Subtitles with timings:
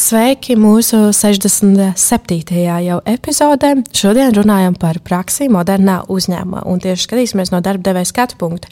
[0.00, 2.54] Sveiki mūsu 67.
[2.56, 3.74] jau epizodē.
[3.92, 8.70] Šodien runājam par praksi modernā uzņēmumā un tieši skatīsimies no darba devēja skatu punkta.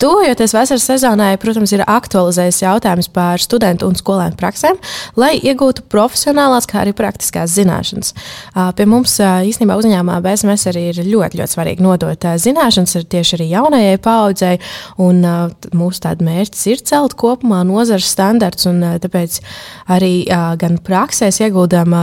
[0.00, 4.78] Tuvojoties vasaras sezonai, protams, ir aktualizējis jautājums par studentu un skolēnu praksēm,
[5.20, 8.14] lai iegūtu profesionālās, kā arī praktiskās zināšanas.
[8.78, 14.00] Pie mums īstenībā uzņēmumā BSMS arī ir ļoti, ļoti svarīgi nodot zināšanas tieši arī jaunajai
[14.00, 14.56] paudzei,
[14.96, 15.20] un
[15.76, 19.42] mūsu tāda mērķis ir celt kopumā nozares standarts, un tāpēc
[19.92, 20.14] arī
[20.56, 21.94] gan gan praksēs ieguldām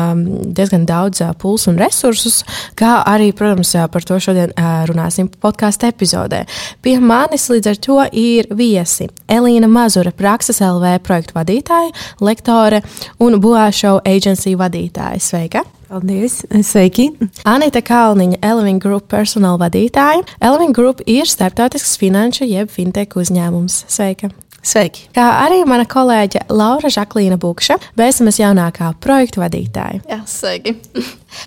[0.56, 2.42] diezgan daudz pulsu un resursus,
[2.78, 4.54] kā arī, protams, par to šodien
[4.90, 6.44] runāsim podkāstu epizodē.
[6.84, 12.84] Pie manis līdz ar to ir viesi Elīna Mazura, Prakses LV projektu vadītāja, lektore
[13.24, 15.22] un Buāšau agency vadītāja.
[15.24, 15.64] Sveika!
[15.88, 16.42] Paldies!
[16.68, 17.14] Sveiki!
[17.48, 20.26] Anita Kalniņa, Elvin Group personāla vadītāja.
[20.44, 23.86] Elvin Group ir starptautisks finanšu jeb fintech uzņēmums.
[23.88, 24.34] Sveika!
[24.66, 25.08] Sveiki!
[25.16, 30.02] Kā arī mana kolēģe Laura Žaklīna Bukša, BSMS jaunākā projektu vadītāja.
[30.10, 30.76] Jā, sveiki!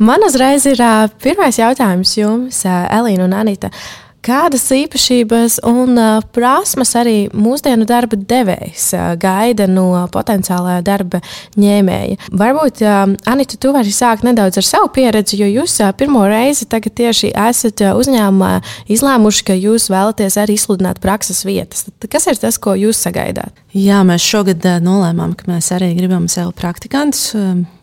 [0.06, 0.80] Man uzreiz ir
[1.22, 3.72] pirmais jautājums jums, Elīna un Anita.
[4.20, 5.96] Kādas īpašības un
[6.34, 8.90] prasmes arī mūsdienu darba devējs
[9.20, 11.22] gaida no potenciālā darba
[11.56, 12.18] ņēmēja?
[12.36, 12.82] Varbūt,
[13.30, 17.80] Anita, tu vari sākt nedaudz ar savu pieredzi, jo jūs pirmo reizi tagad tieši esat
[17.96, 18.52] uzņēmumā
[18.92, 21.88] izlēmuši, ka jūs vēlaties arī izsludināt prakses vietas.
[21.88, 23.56] Tad kas ir tas, ko jūs sagaidāt?
[23.72, 27.32] Jā, mēs šogad nolēmām, ka mēs arī gribam sev praktikantus.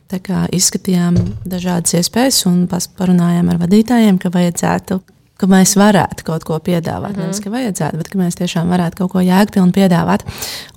[0.08, 1.17] Izskatījām
[1.49, 5.02] dažādas iespējas un parunājām ar vadītājiem, ka vajadzētu
[5.38, 7.13] ka mēs varētu kaut ko piedāvāt.
[7.13, 7.27] Mm -hmm.
[7.27, 10.25] Nevis, ka vajadzētu, bet ka mēs tiešām varētu kaut ko jēgpilnu piedāvāt.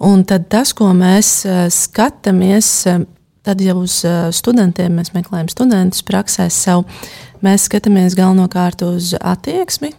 [0.01, 3.05] Un tad tas, ko mēs uh, skatāmies, uh,
[3.43, 6.85] tad jau uz uh, studentiem mēs meklējam studentus praksēs sev.
[7.43, 9.95] Mēs skatāmies galvenokārt uz attieksmi,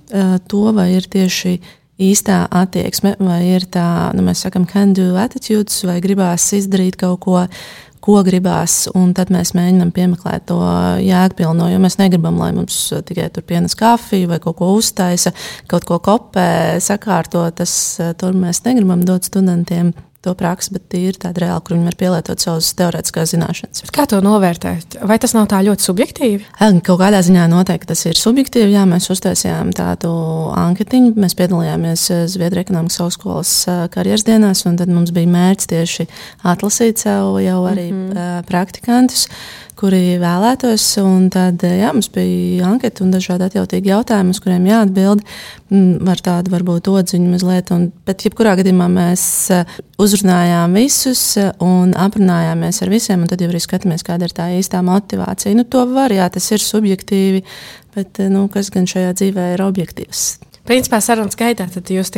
[0.47, 1.59] to vai ir tieši
[2.01, 7.19] īstā attieksme, vai ir tā, nu, mēs sakām, can do attitudes, vai gribās izdarīt kaut
[7.25, 7.47] ko
[8.01, 10.59] ko gribās, un tad mēs mēģinām piemeklēt to
[11.05, 11.69] jēgpilno.
[11.71, 15.33] Jo mēs negribam, lai mums tikai tur pienes kafiju vai kaut ko uztaisa,
[15.71, 17.45] kaut ko kopē, sakārto.
[17.55, 17.73] Tas
[18.21, 22.43] tur mēs negribam dot studentiem to praksi, bet tīri tāda reāla, kur viņi var pielietot
[22.43, 23.81] savas teorētiskās zināšanas.
[23.85, 24.99] Bet kā to novērtēt?
[25.09, 26.45] Vai tas nav tā ļoti subjektīvi?
[26.85, 28.75] Kaut kādā ziņā noteikti tas ir subjektīvi.
[28.75, 30.11] Jā, mēs uztaisījām tādu
[30.57, 31.15] anketiņu.
[31.21, 32.05] Mēs piedalījāmies
[32.35, 33.55] Zviedrijas ekonomikas augstskolas
[33.95, 36.07] karjeras dienās, un tad mums bija mērķis tieši
[36.53, 38.47] atlasīt sev jau arī mm -hmm.
[38.49, 39.27] praktikantus
[39.79, 40.85] kuri vēlētos.
[41.33, 45.23] Tad jā, mums bija anketa un dažādi atjautīgi jautājumi, uz kuriem jāatbild.
[45.71, 47.71] Mm, ar tādu varbūt odziņu mazliet.
[47.75, 49.23] Un, bet, jebkurā gadījumā mēs
[49.55, 51.23] eh, uzrunājām visus
[51.63, 53.25] un aprunājāmies ar visiem.
[53.31, 55.55] Tad jau arī skatāmies, kāda ir tā īstā motivācija.
[55.57, 57.43] Nu, to var, jā, tas ir subjektīvi,
[57.95, 60.29] bet eh, nu, kas gan šajā dzīvē ir objektīvs?
[60.67, 62.11] Principā sarunas gaitā jūs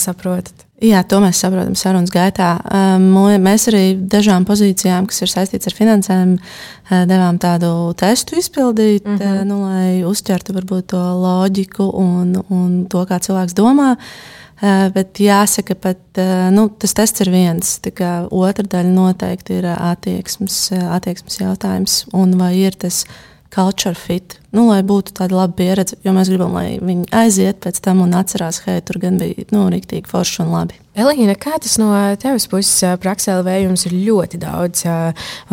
[0.00, 0.69] saprotat.
[0.80, 2.54] Jā, to mēs saprotam sarunas gaitā.
[2.72, 3.10] Um,
[3.44, 9.18] mēs arī dažām pozīcijām, kas ir saistītas ar finansēm, uh, devām tādu testu izpildīt, mm
[9.18, 9.44] -hmm.
[9.44, 13.92] nu, lai uzķertu varbūt to loģiku un, un to, kā cilvēks domā.
[13.92, 14.40] Uh,
[14.94, 16.20] bet jāsaka, pat
[16.52, 17.78] nu, tas tests ir viens.
[18.30, 22.04] Otra daļa noteikti ir attieksmes, attieksmes jautājums.
[22.12, 23.04] Un vai ir tas
[23.54, 25.98] culture fit, nu, lai būtu tāda laba pieredze.
[26.04, 29.68] Jo mēs gribam, lai viņi aiziet pēc tam un atcerās, ka tur gan bija nu,
[29.72, 30.78] rīktīgi forši un labi.
[30.98, 34.82] Elīna, kā tas no tevis puses praksē LV jums ir ļoti daudz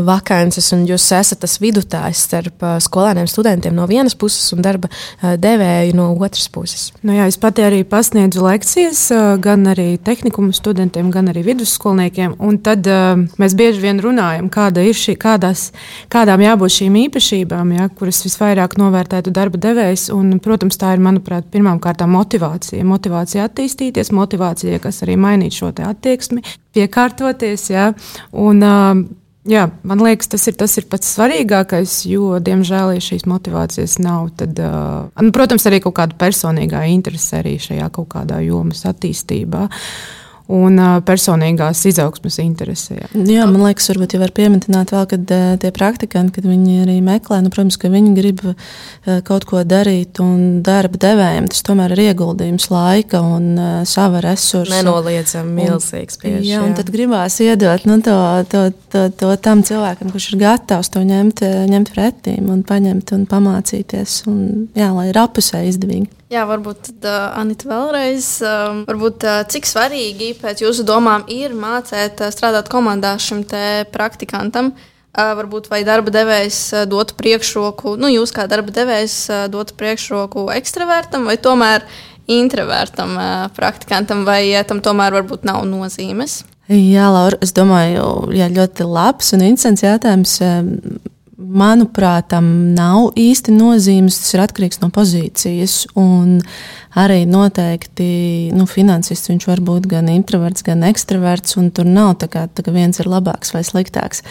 [0.01, 4.89] vakances, un jūs esat tas vidutājs starp skolēniem, studentiem no vienas puses un darba
[5.21, 6.87] devēju no otras puses?
[7.05, 9.03] Nu jā, es pati arī pasniedzu lekcijas
[9.43, 12.89] gan arī tehnikumu studentiem, gan arī vidusskolniekiem, un tad
[13.37, 15.69] mēs bieži vien runājam, kāda ir šī, kādās,
[16.09, 21.51] kādām jābūt šīm īpašībām, ja, kuras visvairāk novērtētu darba devējs, un, protams, tā ir, manuprāt,
[21.53, 22.87] pirmām kārtām motivācija.
[22.87, 26.43] Motivācija attīstīties, motivācija, kas arī mainīt šo attieksmi,
[26.75, 27.69] piekārtoties.
[27.75, 27.91] Ja?
[28.33, 29.07] Un, uh,
[29.47, 34.33] Jā, man liekas, tas ir, tas ir pats svarīgākais, jo, diemžēl, ja šīs motivācijas nav,
[34.35, 39.69] tad, uh, nu, protams, arī kaut kāda personīgā interese arī šajā kaut kādā jomas attīstībā.
[40.47, 43.01] Un personīgās izaugsmas interesē.
[43.01, 43.07] Jā.
[43.35, 47.41] jā, man liekas, varbūt jau var pieminēt vēl, kad tie praktikanti, kad viņi arī meklē,
[47.43, 48.43] nu, protams, ka viņi grib
[49.27, 53.59] kaut ko darīt, un darba devējiem tas tomēr ir ieguldījums laika un
[53.89, 54.77] sava resursa.
[54.77, 56.53] Nenoliedzami milzīgs bieži.
[56.53, 56.79] Jā, un jā.
[56.79, 58.17] tad gribās iedot nu, to,
[58.51, 58.63] to,
[58.93, 64.21] to, to tam cilvēkam, kurš ir gatavs to ņemt, ņemt pretīm un paņemt un pamācīties,
[64.31, 66.13] un, jā, lai ir apusē izdevīgi.
[66.27, 71.55] Jā, varbūt tad, uh, Anita, vēlreiz, uh, varbūt, uh, cik svarīgi pēc jūsu domām ir
[71.55, 73.45] mācīt uh, strādāt komandā šim
[73.93, 74.73] praktikantam.
[75.15, 79.77] Uh, varbūt vai darba devējs uh, dotu priekšroku, nu, jūs kā darba devējs uh, dotu
[79.79, 81.87] priekšroku ekstravertam vai tomēr
[82.27, 86.41] introvertam uh, praktikantam, vai uh, tam tomēr varbūt nav nozīmes?
[86.67, 90.41] Jā, Laura, es domāju, jā, ļoti labs un interesants jautājums.
[90.43, 90.99] Um,
[91.37, 94.17] manuprāt, tam nav īsti nozīmes.
[94.21, 95.75] Tas ir atkarīgs no pozīcijas.
[96.97, 98.07] Arī noteikti
[98.57, 101.57] nu, finansists viņš var būt gan introverts, gan ekstraverts.
[101.77, 104.25] Tur nav tā, kā, tā, ka viens ir labāks vai sliktāks.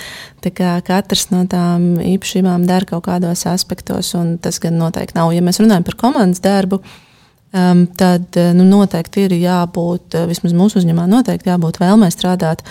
[0.46, 5.32] Katrs no tām īpašībām dara kaut kādos aspektos, un tas gan noteikti nav.
[5.34, 6.82] Ja mēs runājam par komandas darbu,
[7.56, 12.62] um, tad nu, noteikti ir jābūt, vismaz mūsu uzņēmumā, noteikti jābūt vēlmei strādāt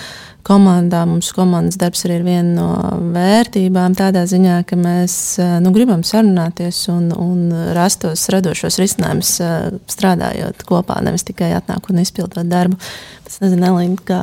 [0.46, 1.04] komandā.
[1.10, 2.70] Mums komandas darbs arī ir viena no
[3.16, 9.36] vērtībām, tādā ziņā, ka mēs eh, nu, gribam sarunāties un, un rast tos radošos risinājumus,
[9.44, 12.80] eh, strādājot kopā, nevis tikai atnāk un izpildot darbu.
[13.26, 14.22] Es nezinu, Elīna, kā.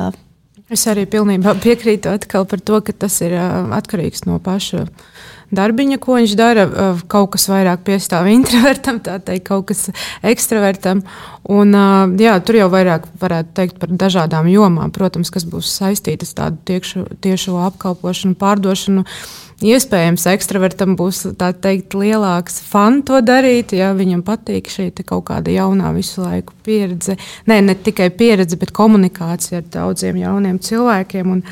[0.71, 4.85] Es arī pilnībā piekrītu par to, ka tas ir atkarīgs no paša
[5.53, 6.65] darbiņa, ko viņš dara.
[7.11, 9.89] Kaut kas vairāk piestāv introvertam, tā teikt, kaut kas
[10.23, 11.03] ekstravertam.
[11.51, 11.75] Un,
[12.19, 16.79] jā, tur jau vairāk varētu teikt par dažādām jomām, protams, kas būs saistītas tādu
[17.21, 19.05] tiešo apkalpošanu, pārdošanu.
[19.63, 25.93] Iespējams, ekstravertam būs teikt, lielāks fans to darīt, ja viņam patīk šī kaut kāda jaunā
[25.95, 27.15] visu laiku pieredze.
[27.47, 31.35] Nē, ne tikai pieredze, bet komunikācija ar daudziem jauniem cilvēkiem.
[31.37, 31.45] Un,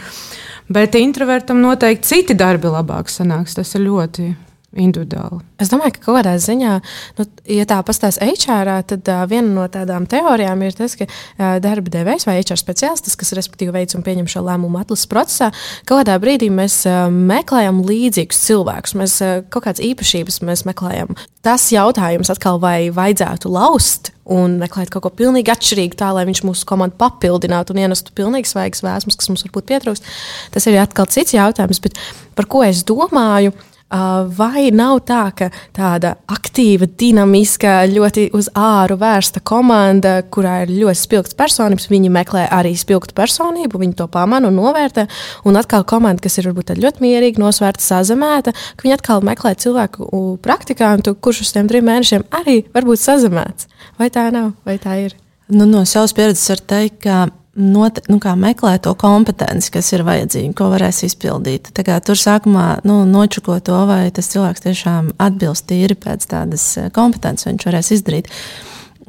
[0.72, 3.58] Bet introvertam noteikti citi darbi labāk sanāks.
[3.58, 4.30] Tas ir ļoti
[4.78, 5.42] individuāli.
[5.60, 6.76] Es domāju, ka kaut kādā ziņā,
[7.18, 11.58] nu, ja tā pastāsta HR, tad uh, viena no tādām teorijām ir tas, ka uh,
[11.64, 15.52] darba devējs vai HR speciālists, kas respektīvi veids un pieņem šo lēmumu atlases procesā,
[15.84, 21.14] kaut kādā brīdī mēs uh, meklējam līdzīgus cilvēkus, mēs uh, kaut kādas īpašības meklējam.
[21.44, 26.44] Tas jautājums atkal, vai vajadzētu laust un meklēt kaut ko pilnīgi atšķirīgu, tā lai viņš
[26.48, 30.08] mūsu komandu papildinātu un ienestu pilnīgi svaigas vēsmas, kas mums varbūt pietrūkst.
[30.54, 31.98] Tas ir atkal cits jautājums, bet
[32.38, 33.56] par ko es domāju?
[33.92, 41.00] Vai nav tā, ka tāda aktīva, dinamiska, ļoti uz āru vērsta komanda, kurā ir ļoti
[41.02, 45.08] spilgts personības, viņi meklē arī spilgtu personību, viņi to pamana un novērtē.
[45.44, 50.08] Un atkal komanda, kas ir varbūt ļoti mierīga, nosvērta, sazemēta, ka viņi atkal meklē cilvēku
[50.46, 53.68] praktikantu, kurš uz tiem trim mēnešiem arī var būt sazemēts.
[54.00, 55.20] Vai tā nav, vai tā ir?
[55.52, 57.26] Nu, no savas pieredzes var teikt, ka
[57.56, 61.72] note, nu, meklēt to kompetenci, kas ir vajadzīga, ko varēs izpildīt.
[61.76, 67.50] Tur sākumā nu, nočuko to, vai tas cilvēks tiešām atbilst tīri pēc tādas eh, kompetences,
[67.50, 68.32] viņš varēs izdarīt.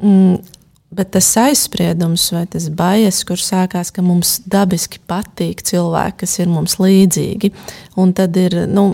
[0.01, 0.41] Mm,
[0.93, 6.51] Bet tas aizspriedums vai tas bajas, kurš sākās, ka mums dabiski patīk cilvēki, kas ir
[6.51, 7.49] mums līdzīgi.
[7.97, 8.91] Un tad ir nu,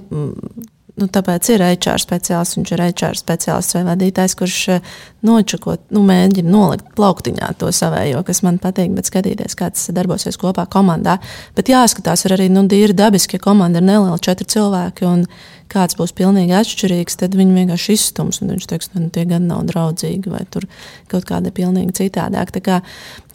[0.99, 4.89] Nu, tāpēc ir HR speciālists, viņš ir HR speciālists vai vadītājs, kurš eh,
[5.25, 10.39] nočakot, nu, mēģina nolikt plauktiņā to savējo, kas man patīk, bet skatīties, kā tas darbosies
[10.39, 11.19] kopā komandā.
[11.55, 15.07] Bet jāskatās arī nu, tīri dabiski, ja komanda ir neliela, četri cilvēki.
[15.07, 15.25] Un,
[15.69, 18.41] kāds būs pilnīgi atšķirīgs, tad viņi vienkārši izstums.
[18.41, 20.65] Viņš teiks, nu, tie gan nav draudzīgi, vai tur
[21.11, 22.53] kaut kāda pilnīgi citādāk.
[22.55, 22.79] Tā kā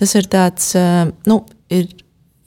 [0.00, 1.88] tas ir tāds, eh, nu, ir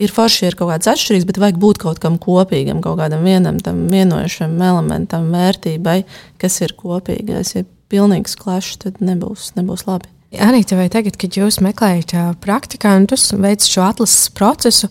[0.01, 3.61] ir forši, ir kaut kādas atšķirības, bet vajag būt kaut kam kopīgam, kaut kādam vienam
[3.63, 6.01] tam vienojušam elementam, vērtībai,
[6.41, 7.55] kas ir kopīgais.
[7.57, 10.09] Ja pilnīgs klašs, tad nebūs, nebūs labi.
[10.43, 12.11] Arī vai tagad, kad jūs meklējat
[12.43, 14.89] praktikantus, veicat šo atlases procesu,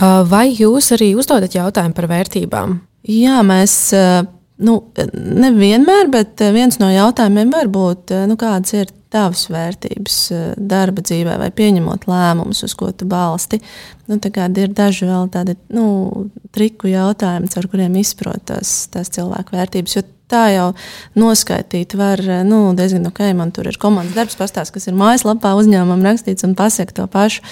[0.00, 2.78] vai jūs arī uzdodat jautājumu par vērtībām?
[3.10, 3.74] Jā, mēs
[4.64, 4.78] nu,
[5.44, 11.36] nevienmēr, bet viens no jautājumiem var būt, nu, kādas ir tavas vērtības eh, darba dzīvē,
[11.40, 13.60] vai pieņemot lēmumus, uz ko tu balsti.
[14.10, 19.98] Nu, ir daži vēl tādi nu, triku jautājumi, ar kuriem izprot tās, tās cilvēku vērtības.
[19.98, 20.68] Jo tā jau
[21.18, 23.22] noskaidrot var eh, nu, diezgan ok.
[23.38, 27.46] Man tur ir komandas darbs, pastāstīt, kas ir mājaslapā uzņēmumam rakstīts un pasakot to pašu.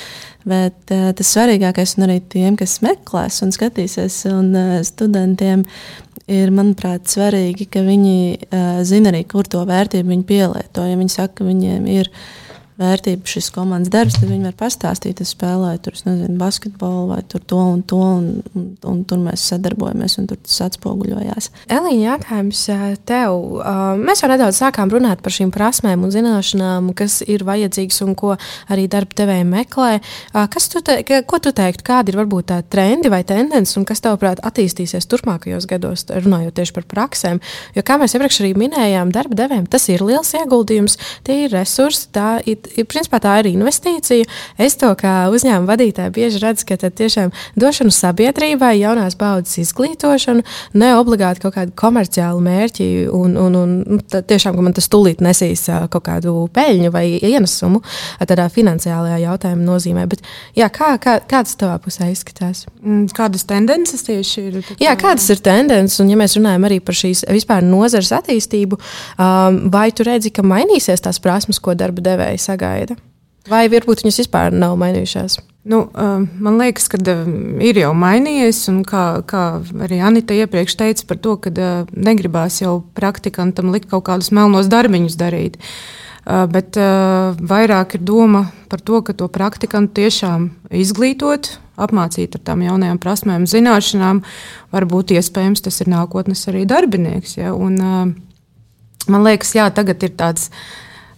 [0.48, 4.54] Bet uh, tas svarīgākais, un arī tiem, kas meklēs un skatīsies, un
[4.86, 5.88] studentiem, ir,
[6.54, 10.84] manuprāt, svarīgi, ka viņi uh, zina arī, kur to vērtību viņi pielieto.
[10.84, 12.10] Ja viņi saka, ka viņiem ir
[12.78, 17.20] vērtība šis komandas darbs, tad viņi var pastāstīt, es spēlēju tur, es nezinu, basketbolu vai
[17.26, 21.50] tur to un to, un, un, un tur mēs sadarbojamies, un tur tas atspoguļojās.
[21.74, 22.62] Elīna, jautājums
[23.08, 23.38] tev.
[23.98, 28.36] Mēs jau nedaudz sākām runāt par šīm prasmēm un zināšanām, kas ir vajadzīgas un ko
[28.70, 29.90] arī darba devēji meklē.
[30.54, 34.04] Kas tu te, ko tu teiktu, kādi ir varbūt tādi trendi vai tendences, un kas
[34.04, 37.42] tavuprāt attīstīsies turpmākajos gados, runājot tieši par praksēm?
[37.74, 42.06] Jo, kā mēs iepriekš arī minējām, darba devējiem tas ir liels ieguldījums, tie ir resursi,
[42.14, 44.26] tā ir, principā tā ir investīcija.
[44.60, 50.44] Es to kā uzņēmuma vadītāja bieži redzu, ka tiešām došanu sabiedrībai, jaunās paudzes izglītošanu,
[50.78, 55.22] ne obligāti kaut kādu komerciālu mērķi, un, un, un nu, tiešām, ka man tas tūlīt
[55.24, 57.82] nesīs kaut kādu peļņu vai ienesumu
[58.28, 60.06] tādā finansiālajā jautājuma nozīmē.
[60.10, 60.24] Bet,
[60.58, 62.66] jā, kā, kā, kādas tavā pusē izskatās?
[62.82, 64.60] Mm, kādas tendences tieši ir?
[64.66, 68.78] Tā, jā, kādas ir tendences, un ja mēs runājam arī par šīs vispār nozares attīstību,
[68.78, 72.57] um, vai tu redzi, ka mainīsies tās prasmes, ko darba devējs sagaida?
[73.48, 75.38] Vai varbūt viņas vispār nav mainījušās?
[75.68, 77.28] Nu, uh, man liekas, ka uh,
[77.64, 82.62] ir jau mainījies, un kā, kā arī Anita iepriekš teica par to, ka uh, negribās
[82.62, 85.60] jau praktikantam likt kaut kādus melnos darbiņus darīt.
[86.28, 90.42] Bet vairāk ir doma par to, ka to praktikantu tiešām
[90.76, 94.20] izglītot, apmācīt ar tām jaunajām prasmēm, zināšanām.
[94.76, 97.38] Varbūt iespējams tas ir nākotnes arī darbinieks.
[97.38, 97.54] Ja?
[97.56, 97.80] Un,
[99.08, 100.50] man liekas, jā, tagad ir tāds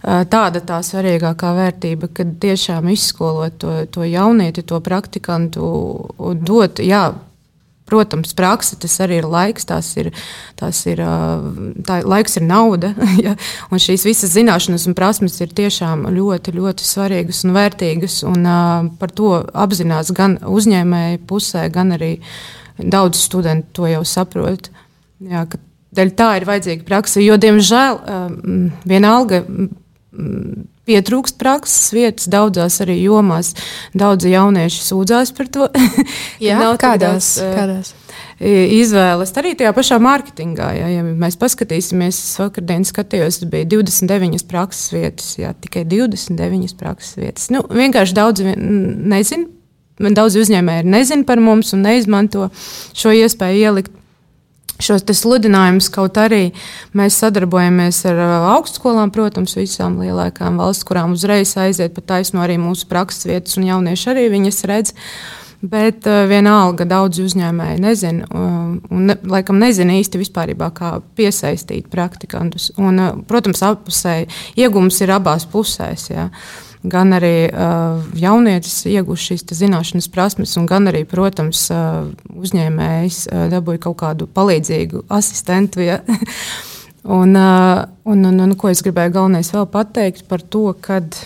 [0.01, 5.65] tāda tā svarīgākā vērtība, kad tiešām izskolot to, to jaunieti, to praktikantu,
[6.41, 7.11] dot, jā,
[7.91, 10.11] protams, praksa tas arī ir laiks, tās ir,
[10.59, 11.01] tās ir,
[11.85, 12.93] tā, laiks ir nauda,
[13.25, 13.35] ja,
[13.69, 18.47] un šīs visas zināšanas un prasmes ir tiešām ļoti, ļoti svarīgas un vērtīgas, un
[19.01, 19.33] par to
[19.65, 22.15] apzinās gan uzņēmēji pusē, gan arī
[22.81, 24.71] daudz studentu to jau saprot.
[25.21, 25.45] Jā,
[25.91, 27.97] Dēļ tā ir vajadzīga praksa, jo, diemžēl,
[28.87, 29.41] vienalga
[30.11, 33.53] Pietrūkst prakses vietas daudzās arī jomās.
[33.95, 35.67] Daudzi jaunieši sūdzās par to.
[36.43, 37.93] Jā, kādās, daudz, kādās?
[38.41, 40.67] Izvēles arī tajā pašā mārketingā.
[40.75, 47.15] Ja, ja mēs paskatīsimies, es vakardien skatījos, bija 29 prakses vietas, jā, tikai 29 prakses
[47.21, 47.47] vietas.
[47.53, 49.47] Nu, vienkārši daudzi nezina,
[50.17, 52.49] daudz uzņēmēji nezina par mums un neizmanto
[52.97, 54.00] šo iespēju ielikt
[54.83, 56.51] šos sludinājumus, kaut arī
[56.97, 58.21] mēs sadarbojamies ar
[58.55, 63.69] augstskolām, protams, visām lielākām valsts, kurām uzreiz aiziet pa taisno arī mūsu prakses vietas, un
[63.69, 64.97] jaunieši arī viņas redz.
[65.61, 72.71] Bet vienalga daudz uzņēmēji nezina, un ne, laikam nezina īsti vispār, kā piesaistīt praktikantus.
[72.81, 72.97] Un,
[73.29, 74.25] protams, apusēji
[74.57, 76.09] iegums ir abās pusēs.
[76.09, 76.25] Jā.
[76.31, 82.07] Ja gan arī uh, jaunietis iegūst šīs zināšanas, prasmes, un gan arī, protams, uh,
[82.41, 85.83] uzņēmējs uh, dabūja kaut kādu palīdzīgu asistentu.
[85.85, 85.99] Ja?
[87.19, 91.21] un, uh, un, un, un ko es gribēju galvenais vēl pateikt par to, kad.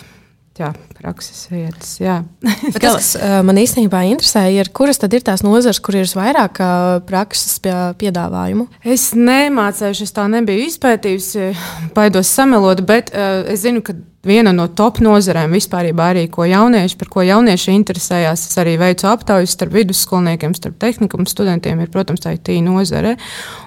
[0.56, 1.90] Jā, prakses vietas.
[2.72, 6.60] tas, kas uh, man īstenībā interesē, ir, kuras tad ir tās nozares, kur ir visvairāk
[6.64, 8.64] uh, prakses pie, piedāvājumu?
[8.80, 11.50] Es nemācīju, es tā nebiju izpētījusi,
[11.96, 16.98] baidos samelot, bet uh, es zinu, ka viena no top nozarēm vispār, arī ko jaunieši,
[17.00, 18.48] par ko jaunieši interesējās.
[18.50, 23.16] Es arī veicu aptaujas starp vidusskolniekiem, starp tehnikum studentiem, ir, protams, IT nozare.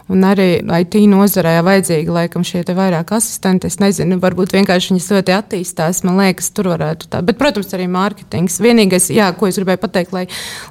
[0.10, 3.70] Un arī IT nozarē vajadzīgi laikam šie vairāk asistenti.
[3.70, 6.02] Es nezinu, varbūt vienkārši viņas ļoti attīstās.
[6.08, 7.22] Man liekas, tur varētu tā.
[7.26, 8.58] Bet, protams, arī mārketings.
[8.64, 10.26] Vienīgais, jā, ko es gribēju pateikt, lai,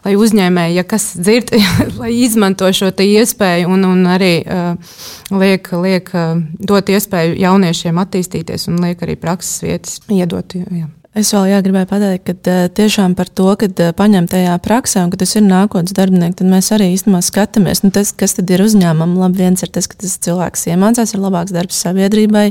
[0.05, 1.55] lai uzņēmēji, ja kas dzird,
[2.01, 4.99] lai izmanto šo iespēju un, un arī uh,
[5.39, 10.59] liek, liek uh, dot iespēju jauniešiem attīstīties un liek arī prakses vietu lietas iedot.
[10.59, 10.89] Jā.
[11.19, 15.11] Es vēl jā, gribēju pateikt, ka tiešām par to, ka uh, paņem tajā praksē un
[15.11, 18.63] ka tas ir nākotnes darbinieks, tad mēs arī īstenībā skatāmies, nu, tas, kas tad ir
[18.63, 19.17] uzņēmumam.
[19.19, 22.47] Labi, viens ir tas, ka tas cilvēks iemācās, ir labāks darbs sabiedrībai,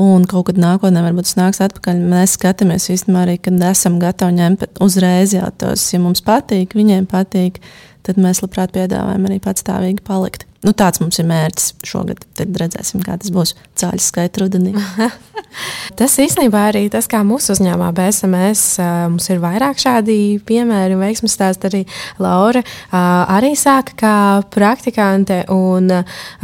[0.00, 2.02] un kaut kad nākotnē varbūt tas nāks atpakaļ.
[2.16, 7.06] Mēs skatāmies īstenībā arī, kad esam gatavi ņemt uzreiz jau tos, ja mums patīk, viņiem
[7.10, 7.62] patīk,
[8.08, 10.49] tad mēs labprāt piedāvājam arī patstāvīgi palikt.
[10.60, 12.20] Nu, tāds mums ir mērķis šogad.
[12.36, 14.74] Tad redzēsim, kā tas būs cāļu skaita rudenī.
[15.98, 18.64] tas īstenībā arī tas, kā mūsu uzņēmumā BSMS
[19.08, 21.70] mums ir vairāk šādi piemēri un veiksmes stāsti.
[21.70, 21.80] Arī
[22.20, 22.60] Laura
[22.92, 24.16] arī sāka kā
[24.52, 25.88] praktikante, un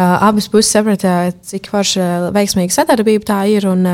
[0.00, 3.68] abas puses saprata, cik forša veiksmīga sadarbība tā ir.
[3.68, 3.84] Un,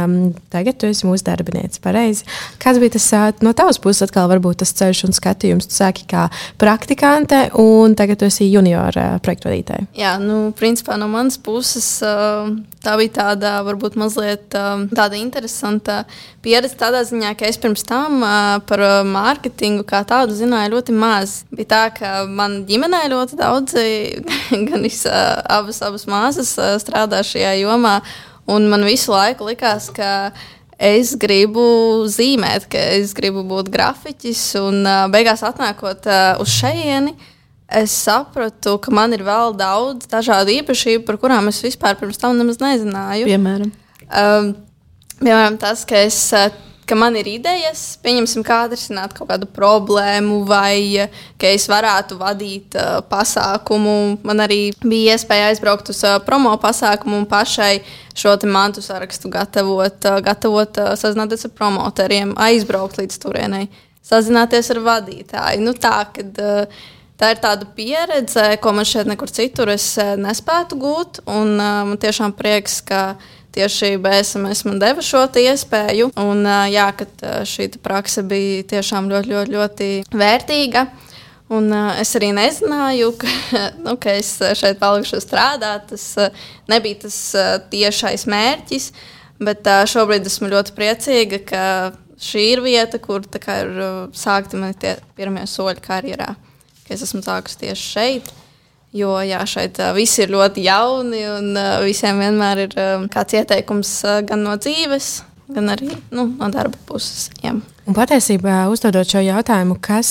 [0.55, 1.83] tagad tu esi mūsu darbinieks.
[1.83, 2.29] Pareizi.
[2.63, 3.09] Kāds bija tas
[3.43, 5.67] no tavas puses, atkal varbūt tas ceļš un skatījums?
[5.67, 6.29] Tu sāki kā
[6.63, 9.91] praktikante, un tagad tu esi junior projektvedītāja.
[9.99, 11.87] Jā, Jā, nu, principā no manas puses
[12.85, 16.03] tā bija tāda varbūt mazliet tāda interesanta
[16.45, 16.77] pieredze.
[16.77, 18.21] Tādā ziņā, ka es pirms tam
[18.69, 21.39] par mārketingu kā tādu zināju ļoti maz.
[21.49, 23.87] Bija tā, ka man ģimenē ļoti daudzi,
[24.69, 26.53] gan es, abas, abas māsas
[26.85, 28.01] strādā šajā jomā,
[28.53, 30.33] un man visu laiku likās, ka
[30.77, 36.11] es gribu zīmēt, ka es gribu būt grafiķis, un beigās atnākot
[36.43, 37.17] uz šejieni,
[37.79, 42.37] es sapratu, ka man ir vēl daudz dažādu īpašību, par kurām es vispār pirms tam
[42.39, 43.31] nemaz nezināju.
[43.31, 43.73] Piemēram,
[44.13, 44.53] Um,
[45.23, 46.53] piemēram, tas, ka, es, uh,
[46.89, 52.19] ka man ir idejas, pieņemsim, kā atrisināt kaut kādu problēmu, vai uh, ka es varētu
[52.21, 53.95] vadīt uh, pasākumu.
[54.27, 57.79] Man arī bija iespēja aizbraukt uz uh, promo pasākumu un pašai
[58.13, 63.71] šo mantu sarakstu gatavot, uh, gatavot uh, sazināties ar promotoriem, aizbraukt līdz turienei,
[64.05, 65.65] sazināties ar vadītāju.
[65.65, 66.91] Nu, tā, kad, uh,
[67.23, 71.21] Tā ir tāda pieredze, ko man šeit nekur citur eh, nespētu gūt.
[71.31, 73.15] Un, uh, man tiešām prieks, ka
[73.55, 76.11] tieši BSMS man deva šo iespēju.
[76.19, 77.07] Un, uh, jā, ka
[77.47, 80.87] šī praksa bija tiešām ļoti, ļoti, ļoti vērtīga.
[81.55, 83.39] Un, uh, es arī nezināju, ka,
[83.87, 85.93] nu, ka es šeit palikšu strādāt.
[85.95, 88.93] Tas uh, nebija tas uh, tiešais mērķis,
[89.39, 91.67] bet uh, šobrīd esmu ļoti priecīga, ka
[92.19, 96.35] šī ir vieta, kur kā, ir uh, sākti mani pirmie soļi karjerā
[96.93, 98.33] ka es esmu sākusi tieši šeit.
[98.93, 102.75] Jo jā, šeit viss ir ļoti jauni un visiem vienmēr ir
[103.13, 103.93] kāds ieteikums
[104.29, 105.23] gan no dzīves,
[105.57, 107.31] gan arī nu, no darba puses.
[107.41, 107.57] Jā.
[107.83, 110.11] Un patiesībā, uzdodot šo jautājumu, kas,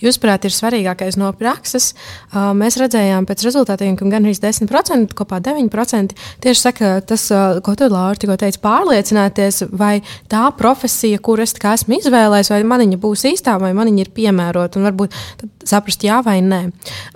[0.00, 1.90] jūsuprāt, ir svarīgākais no prakses,
[2.32, 7.90] mēs redzējām pēc rezultātiem, ka gan arī 10%, kopā 9% tieši saka, tas, ko tu,
[7.92, 9.98] Laura, tikko teici, pārliecināties, vai
[10.32, 14.12] tā profesija, kur es esmu izvēlējies, vai man viņa būs īstā, vai man viņa ir
[14.16, 15.20] piemērota, un varbūt
[15.68, 16.64] saprast jā vai nē.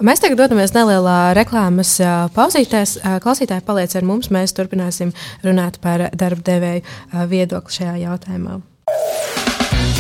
[0.04, 1.96] Mēs tagad dodamies nelielā reklāmas
[2.36, 2.98] pauzītēs.
[3.24, 8.60] Klausītāji paliec ar mums, mēs turpināsim runāt par darba devēju viedokli šajā jautājumā.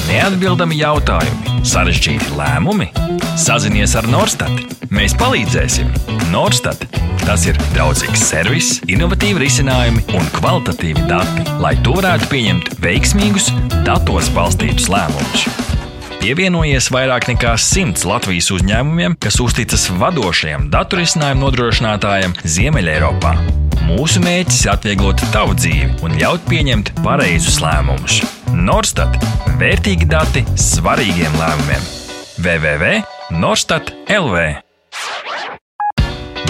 [0.06, 2.86] Neatbildami jautājumi, sarežģīti lēmumi.
[3.42, 4.76] Sazinies ar Norstat.
[4.94, 5.90] Mēs palīdzēsim.
[6.30, 6.86] Norstat.
[7.24, 13.50] Tas ir draudzīgs servis, innovatīvi risinājumi un kvalitatīvi dati, lai tu varētu pieņemt veiksmīgus,
[13.88, 15.48] datos balstītus lēmumus.
[16.22, 23.65] Pievienojies vairāk nekā simts Latvijas uzņēmumiem, kas uzticas vadošajam datu risinājumu nodrošinātājam Ziemeļeiropā.
[23.86, 28.18] Mūsu mērķis ir atvieglot tavu dzīvi un ļaut pieņemt pareizus lēmumus.
[28.50, 29.14] Norstat-
[29.60, 31.82] vērtīgi dati svarīgiem lēmumiem.
[32.42, 34.66] www.norstat LV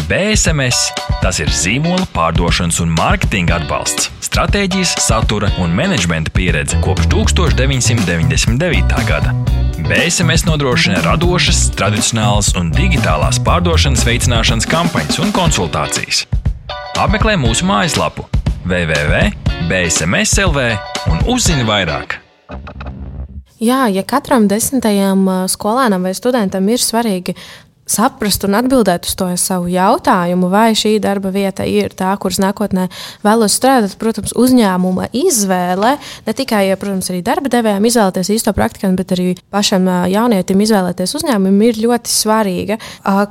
[0.07, 9.02] BSMS tas ir zīmola pārdošanas un mārketinga atbalsts, stratēģijas, satura un menedžmenta pieredze kopš 1999.
[9.09, 9.35] gada.
[9.83, 16.25] BSMS nodrošina radošas, tradicionālas un digitālās pārdošanas veicināšanas kampaņas un konsultācijas.
[16.97, 18.23] Apmeklē mūsu mājaslapu
[18.65, 20.62] www.bsmslv
[21.12, 22.15] un uzzini vairāk.
[23.61, 27.37] Jā, ja katram desmitajam skolēnam vai studentam ir svarīgi
[27.86, 32.88] saprast un atbildēt uz to savu jautājumu, vai šī darba vieta ir tā, kuras nākotnē
[33.25, 33.94] vēlos strādāt.
[34.00, 35.94] Protams, uzņēmuma izvēle
[36.26, 41.14] ne tikai, ja, protams, arī darba devējiem izvēlēties īsto praktikantu, bet arī pašam jaunietim izvēlēties
[41.20, 42.80] uzņēmumu ir ļoti svarīga.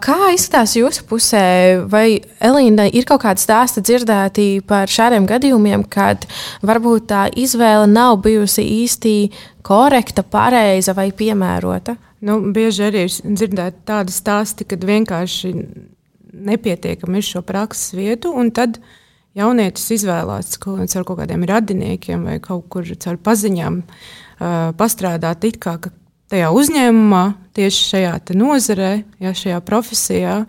[0.06, 1.46] Kā izskatās jūsu pusē,
[1.92, 6.24] vai Elīna ir kaut kāda stāsta dzirdēti par šādiem gadījumiem, kad
[6.66, 9.16] varbūt tā izvēle nav bijusi īsti
[9.66, 11.98] korekta, pareiza vai piemērota?
[12.26, 15.52] Nu, bieži arī ir dzirdēti tādi stāsti, kad vienkārši
[16.34, 18.80] nepietiekami ir šo prakses vietu, un tad
[19.38, 25.60] jaunietis izvēlās kaut, ar kaut kādiem radiniekiem vai kaut kur caur paziņām uh, pastrādāt it
[25.62, 25.78] kā
[26.32, 27.24] tajā uzņēmumā,
[27.56, 30.42] tieši šajā nozarē, ja, šajā profesijā.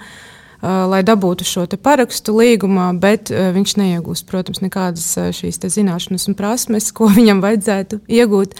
[0.56, 6.24] Uh, lai dabūtu šo parakstu līgumā, bet uh, viņš neiegūst, protams, nekādas uh, šīs zināšanas
[6.30, 8.56] un prasmes, ko viņam vajadzētu iegūt.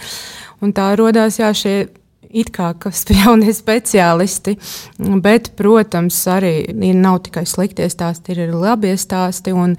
[0.61, 1.87] Un tā radās šie
[2.31, 4.57] it kā kas jaunie speciālisti,
[5.23, 6.55] bet, protams, arī
[6.97, 9.55] nav tikai sliktie stāsti, ir arī labie stāsti.
[9.57, 9.77] Un,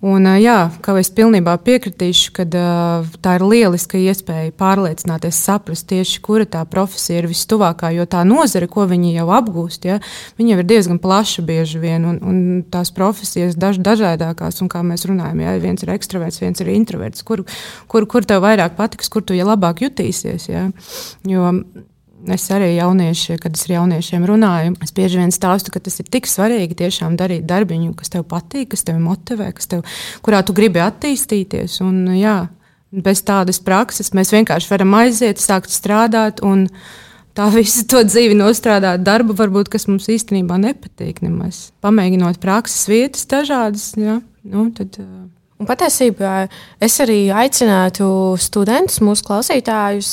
[0.00, 6.46] Un, jā, kā es pilnībā piekritīšu, ka tā ir lieliska iespēja pārliecināties, saprast tieši, kura
[6.48, 7.90] tā profesija ir vistuvākā.
[7.92, 9.98] Jo tā nozare, ko viņi jau apgūst, ja,
[10.40, 12.40] viņa ir diezgan plaša bieži vien, un, un
[12.72, 14.62] tās profesijas daž, dažādākās.
[14.64, 17.44] Un kā mēs runājam, ja viens ir ekstraverts, viens ir introverts, kur,
[17.84, 20.48] kur, kur tev vairāk patiks, kur tu ja labāk jutīsies.
[20.48, 20.70] Ja.
[21.28, 21.52] Jo,
[22.28, 26.08] Es arī jaunieši, kad es ar jauniešiem runāju, es bieži vien stāstu, ka tas ir
[26.12, 29.86] tik svarīgi tiešām darīt darbiņu, kas tev patīk, kas tev motivē, kas tev,
[30.24, 31.78] kurā tu gribi attīstīties.
[31.86, 32.36] Un, jā,
[32.92, 36.68] bez tādas prakses mēs vienkārši varam aiziet, sākt strādāt un
[37.32, 41.70] tā visu to dzīvi nostrādāt darbu, varbūt, kas mums īstenībā nepatīk nemaz.
[41.80, 45.00] Pamēģinot prakses vietas dažādas, jā, nu, tad.
[45.00, 46.46] Uh, Un patiesībā
[46.80, 48.06] es arī aicinātu
[48.40, 50.08] studentus, mūsu klausītājus,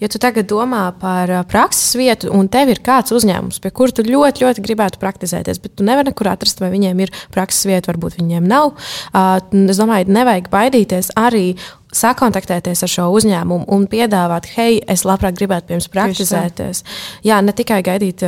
[0.00, 4.06] ja tu tagad domā par prakses vietu, un tev ir kāds uzņēmums, pie kura tu
[4.06, 8.16] ļoti, ļoti gribētu praktizēties, bet tu nevari nekur atrast, vai viņiem ir prakses vieta, varbūt
[8.22, 8.72] viņiem nav.
[9.12, 11.50] Es domāju, nevajag baidīties arī
[11.96, 16.82] sakontaktēties ar šo uzņēmumu un piedāvāt, hei, es labprāt gribētu pie jums praktizēties.
[17.28, 18.24] Jā, ne tikai gaidīt,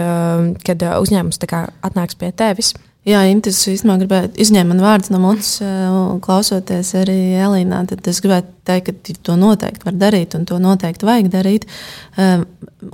[0.69, 2.75] kad uzņēmums atnāks pie tevis.
[3.09, 5.55] Jā, Intis īstenībā gribēja izņemt man vārdus no mutes,
[6.25, 7.81] klausoties arī Elīnā.
[7.89, 11.67] Tad es gribētu teikt, ka to noteikti var darīt, un to noteikti vajag darīt.
[12.19, 12.45] Ehm,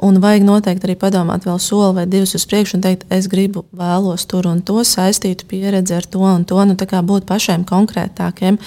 [0.04, 3.64] un vajag noteikti arī padomāt vēl soli vai divus uz priekšu un teikt, es gribu,
[3.76, 6.60] vēlos tur un to saistītu pieredzi ar to un to.
[6.64, 8.58] Nu, būt pašiem konkrētākiem,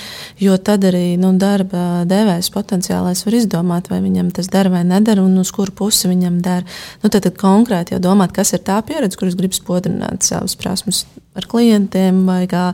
[0.43, 5.23] jo tad arī nu, darba devējs potenciālais var izdomāt, vai viņam tas dara vai nedara,
[5.23, 6.65] un uz kuru pusi viņam dara.
[7.03, 11.05] Nu, tad, tad konkrēti jau domāt, kas ir tā pieredze, kuras grib spodrināt savas prasmes
[11.37, 12.71] ar klientiem, vai kā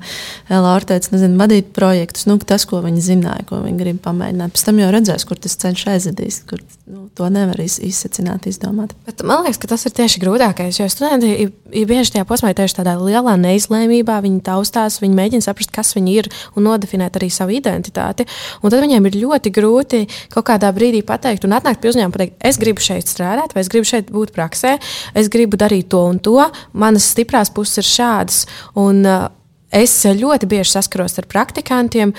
[0.50, 2.28] Laura teica, nezinu, vadīt projektus.
[2.30, 4.54] Nu, tas, ko viņi zināja, ko viņi grib pamēģināt pamēģināt.
[4.54, 8.94] Pēc tam jau redzēs, kur tas ceļš aizvedīs, kur nu, to nevar iz, izsacināt, izdomāt.
[9.08, 10.80] Bet man liekas, ka tas ir tieši grūtākais.
[10.80, 14.20] Jo studenti ir, ir bieži tajā posmā, tieši tādā lielā neizlēmībā.
[14.24, 18.28] Viņi taustās, viņi mēģina saprast, kas viņi ir un nodefinēt arī savu identitāti.
[18.62, 22.18] Un tad viņiem ir ļoti grūti kaut kādā brīdī pateikt un atnākt pie uzņēmuma un
[22.18, 24.78] pateikt, es gribu šeit strādāt, vai es gribu šeit būt praksē,
[25.18, 26.40] es gribu darīt to un to.
[26.74, 28.44] Manas stiprās puses ir šādas.
[28.80, 29.32] Un, uh,
[29.74, 32.14] Es ļoti bieži saskaros ar praktikantiem,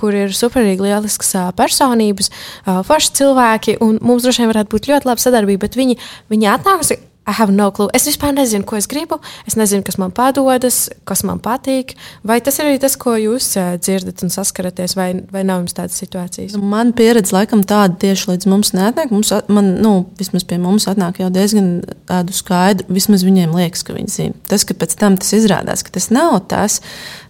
[0.00, 2.32] kuriem ir superīgi lielisks personības,
[2.66, 6.00] forši cilvēki, un mums droši vien varētu būt ļoti laba sadarbība, bet viņi,
[6.32, 7.88] viņi atnāks I have no clue.
[7.90, 9.16] Es vispār nezinu, ko es gribu.
[9.50, 11.96] Es nezinu, kas man padodas, kas man patīk.
[12.26, 15.74] Vai tas ir arī tas, ko jūs uh, dzirdat un saskaraties, vai, vai nav jums
[15.74, 16.54] tādas situācijas?
[16.54, 19.10] Nu, man pieredze laikam tāda tieši līdz mums neatnāk.
[19.10, 21.72] Mums, man, nu, vismaz pie mums atnāk jau diezgan
[22.06, 24.38] tādu skaidru, vismaz viņiem liekas, ka viņi zina.
[24.46, 26.78] Tas, ka pēc tam tas izrādās, ka tas nav tas,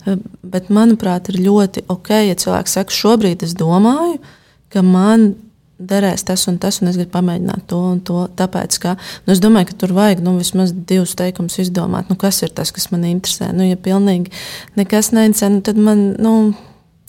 [0.04, 4.20] eh, bet manuprāt, ir ļoti ok, ja cilvēks saka, šobrīd es domāju,
[4.68, 5.30] ka man
[5.78, 8.24] derēs tas un tas, un es gribu pamēģināt to un to.
[8.38, 12.40] Tāpēc, ka, nu, es domāju, ka tur vajag nu, vismaz divus teikumus izdomāt, nu, kas
[12.46, 13.52] ir tas, kas man interesē.
[13.56, 14.32] Nu, ja pilnīgi
[14.78, 16.08] nekas neinteresē, nu, tad man.
[16.22, 16.36] Nu,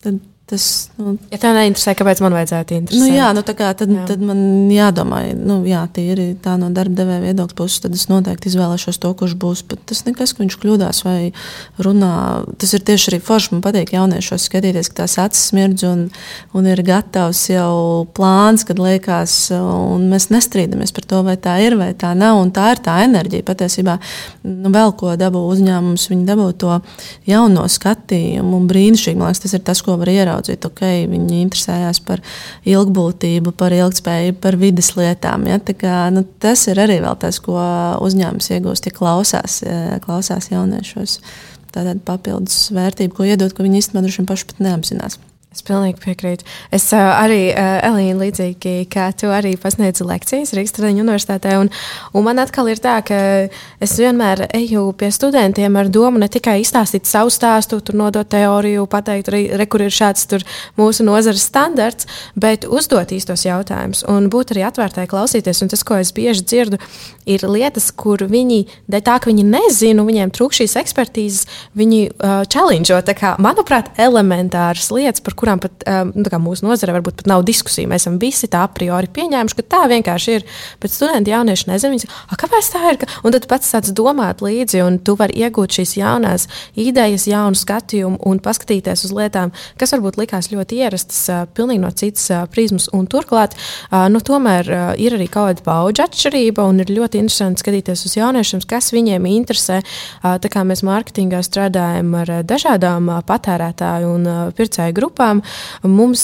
[0.03, 3.02] tad, Tas, nu, ja tev neinteresē, kāpēc man vajadzētu interesēt?
[3.04, 4.06] Nu, jā, nu, kā, tad, jā.
[4.08, 8.48] tad man jādomā, nu, jā, tīri tā no darba devēja viedokļa puses, tad es noteikti
[8.48, 9.66] izvēlēšos to, kurš būs.
[9.68, 11.18] Bet tas nekas, ka viņš kļūdās vai
[11.84, 12.12] runā.
[12.64, 13.52] Tas ir tieši arī forši.
[13.58, 16.06] Man patīk jauniešos skatīties, ka tās acis smirdz un,
[16.56, 21.76] un ir gatavs jau plāns, kad liekas, un mēs nestrīdamies par to, vai tā ir
[21.76, 22.40] vai tā nav.
[22.46, 23.50] Un tā ir tā enerģija.
[23.52, 23.98] Patiesībā
[24.48, 26.80] nu, vēl ko dabū uzņēmums, viņi dabū to
[27.28, 29.20] jauno skatījumu un brīnišķīgi.
[29.20, 32.21] Man liekas, tas ir tas, ko var ieraudzīt ieraudzīt, ok, viņi interesējās par
[32.67, 35.47] ilgbūtību, par ilgspējību, par vidas lietām.
[35.47, 35.60] Ja?
[35.60, 37.58] Kā, nu, tas ir arī tas, ko
[38.02, 39.63] uzņēmums iegūst, ja klausās,
[40.06, 41.19] klausās jauniešos.
[41.73, 45.19] Tāda papildus vērtība, ko iedod, ko viņi īstenībā paši pat neapzinās.
[45.58, 46.46] Es pilnīgi piekrītu.
[46.70, 51.56] Es uh, arī, uh, Elīna, līdzīgi kā tu arī pasniedzi lekcijas Rīgas Tradiņu universitātē.
[51.58, 51.72] Un,
[52.13, 53.17] un man atkal ir tā, ka
[53.82, 58.86] es vienmēr eju pie studentiem ar domu ne tikai izstāstīt savu stāstu, tur nodot teoriju,
[58.91, 60.28] pateikt, re, re, kur ir šāds
[60.78, 62.06] mūsu nozares standarts,
[62.38, 65.63] bet uzdot īstos jautājumus un būt arī atvērtai klausīties.
[65.65, 66.78] Un tas, ko es bieži dzirdu,
[67.26, 72.46] ir lietas, kur viņi, dēļ tā, ka viņi nezina, viņiem trūkst šīs ekspertīzes, viņi uh.
[73.17, 77.46] Kā, manuprāt, elementāras lietas, par kurām kurām pat um, nu, mūsu nozare varbūt pat nav
[77.48, 77.88] diskusija.
[77.88, 80.46] Mēs esam visi tā a priori pieņēmuši, ka tā vienkārši ir.
[80.84, 83.06] Bet studenti jaunieši nezina, kāpēc tā ir.
[83.24, 88.20] Un tad pats sāc domāt līdzi, un tu vari iegūt šīs jaunās idejas, jaunu skatījumu
[88.28, 92.90] un paskatīties uz lietām, kas varbūt likās ļoti ierastas, uh, pilnīgi no citas uh, prizmas.
[92.96, 93.56] Un turklāt,
[94.12, 94.68] nu, tomēr
[95.00, 99.28] ir arī kaut kāda paudžu atšķirība, un ir ļoti interesanti skatīties uz jauniešiem, kas viņiem
[99.30, 99.80] interesē.
[100.24, 105.42] Tā kā mēs mārketingā strādājam ar dažādām patērētāju un pircēju grupām, tiešām
[105.84, 106.24] mums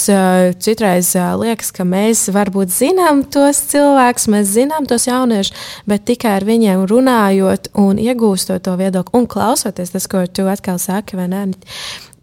[0.60, 5.54] citreiz liekas, ka mēs varbūt zinām tos cilvēkus, mēs zinām tos jauniešus,
[5.86, 10.80] bet tikai ar viņiem runājot un iegūstot to viedokli un klausoties tas, ko tu atkal
[10.80, 11.54] saki, vai ne?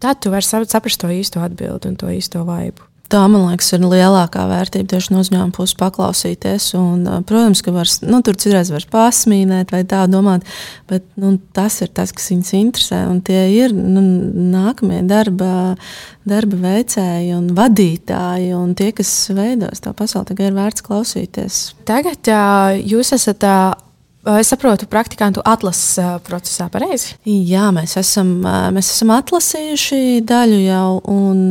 [0.01, 2.90] Tad tu vari saprast to īsto atbildi un to īsto vaibu.
[3.11, 6.69] Tā, man liekas, ir lielākā vērtība tieši no uzņēmuma puses paklausīties.
[6.79, 10.47] Un, protams, ka var, nu, tur citreiz var pasmīnēt vai tā domāt,
[10.87, 13.01] bet nu, tas ir tas, kas viņus interesē.
[13.27, 14.05] Tie ir nu,
[14.53, 15.75] nākamie darba,
[16.23, 20.31] darba veicēji un vadītāji un tie, kas veidos to pasauli.
[20.31, 21.61] Tagad ir vērts klausīties.
[21.91, 23.43] Tagad uh, jūs esat.
[23.43, 23.87] Uh,
[24.21, 27.15] Es saprotu, praktikantu atlases procesā pareizi.
[27.25, 28.35] Jā, mēs esam,
[28.75, 31.47] mēs esam atlasījuši daļu jau, un,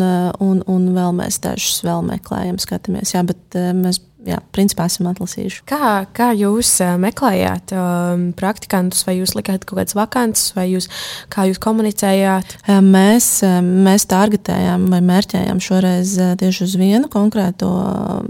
[0.47, 3.17] un, un vēl mēs dažus vēl meklējam, skatāmies.
[3.17, 5.63] Jā, bet mēs jā, principā esam atlasījuši.
[5.69, 10.89] Kā, kā jūs uh, meklējāt um, praktikantus, vai jūs likāt kaut kādas vakances, vai jūs,
[11.33, 12.57] kā jūs komunicējāt?
[12.85, 13.29] Mēs,
[13.65, 17.71] mēs targetējām vai mērķējām šoreiz tieši uz vienu konkrēto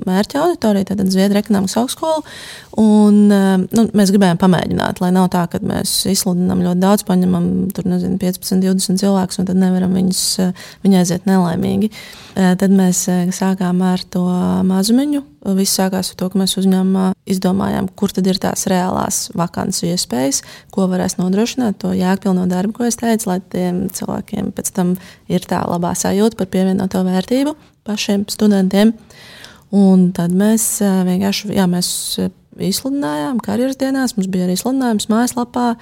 [0.06, 2.24] mērķa auditoriju, tātad Zviedrijas ekonomikas augstskolu.
[2.80, 7.88] Un, nu, mēs gribējām pamēģināt, lai nav tā, ka mēs izsludinām ļoti daudz, paņemam tur,
[7.90, 10.22] nezinu, 15, 20 cilvēkus, un tad nevaram viņus,
[10.84, 11.90] viņi aiziet nelaimīgi.
[12.36, 13.04] Tad mēs
[13.36, 14.24] sākām ar to
[14.66, 19.86] mazumiņu Viss sākās ar to, ka mēs uzņēmumā izdomājām, kur tad ir tās reālās vakances
[19.88, 20.42] iespējas,
[20.74, 24.92] ko varēs nodrošināt to jēgpilno darbu, ko es teicu, lai tiem cilvēkiem pēc tam
[25.32, 27.56] ir tā labā sajūta par pievienoto vērtību
[27.88, 28.92] pašiem studentiem.
[29.72, 31.90] Un tad mēs vienkārši jā, mēs
[32.60, 35.72] izsludinājām karjeras dienās, mums bija arī izsludinājums mājaslapā.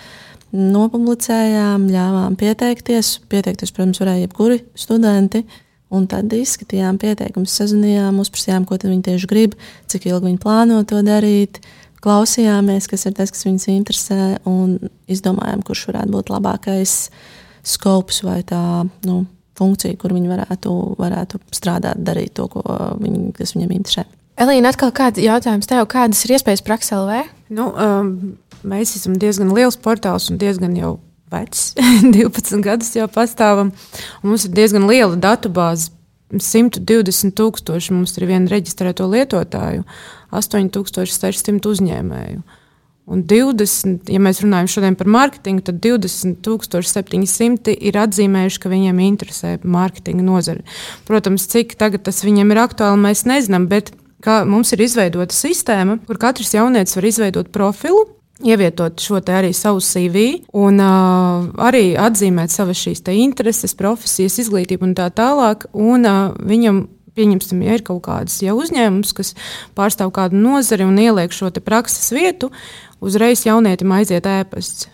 [0.54, 3.18] Nopublicējām, ļāvām pieteikties.
[3.28, 5.42] Pieteikties, protams, varēja jebkuri studenti.
[5.42, 9.54] Uh, Un tad izskatījām pieteikumus, sazvanījām, uzprasījām, ko viņi tieši grib,
[9.88, 11.62] cik ilgi viņi plāno to darīt.
[12.04, 14.76] Klausījāmies, kas ir tas, kas viņus interesē, un
[15.10, 16.92] izdomājām, kurš varētu būt labākais
[17.66, 18.60] skops vai tā
[19.08, 19.22] nu,
[19.58, 22.46] funkcija, kur viņi varētu, varētu strādāt, darīt to,
[23.00, 24.06] viņi, kas viņiem interesē.
[24.38, 27.24] Elīna, atkal kāds jautājums tev, kādas ir iespējas Prakselvē?
[27.50, 28.12] Nu, um,
[28.62, 30.98] mēs esam diezgan liels portāls un diezgan jau
[31.32, 31.72] vecs,
[32.16, 33.72] 12 gadus jau pastāvam.
[34.24, 35.92] Mums ir diezgan liela datubāze.
[36.28, 39.86] 120 tūkstoši mums ir viena reģistrēto lietotāju,
[40.36, 42.42] 8600 uzņēmēju.
[43.08, 49.54] Un 20, ja mēs runājam šodien par mārketingu, tad 20,700 ir atzīmējuši, ka viņiem interesē
[49.64, 50.66] mārketinga nozare.
[51.08, 53.94] Protams, cik tas viņiem ir aktuāli, mēs nezinām, bet
[54.44, 60.44] mums ir izveidota sistēma, kur katrs jaunietis var izveidot profilu ievietot šo arī savu CV
[60.56, 65.66] un uh, arī atzīmēt savas šīs intereses, profesijas, izglītību un tā tālāk.
[65.72, 66.86] Un, uh, viņam
[67.18, 69.34] pieņemsim, ja ir kaut kāds ja uzņēmums, kas
[69.78, 72.52] pārstāv kādu nozari un ieliek šo prakses vietu,
[73.00, 74.88] uzreiz jaunietim aiziet ēpasts.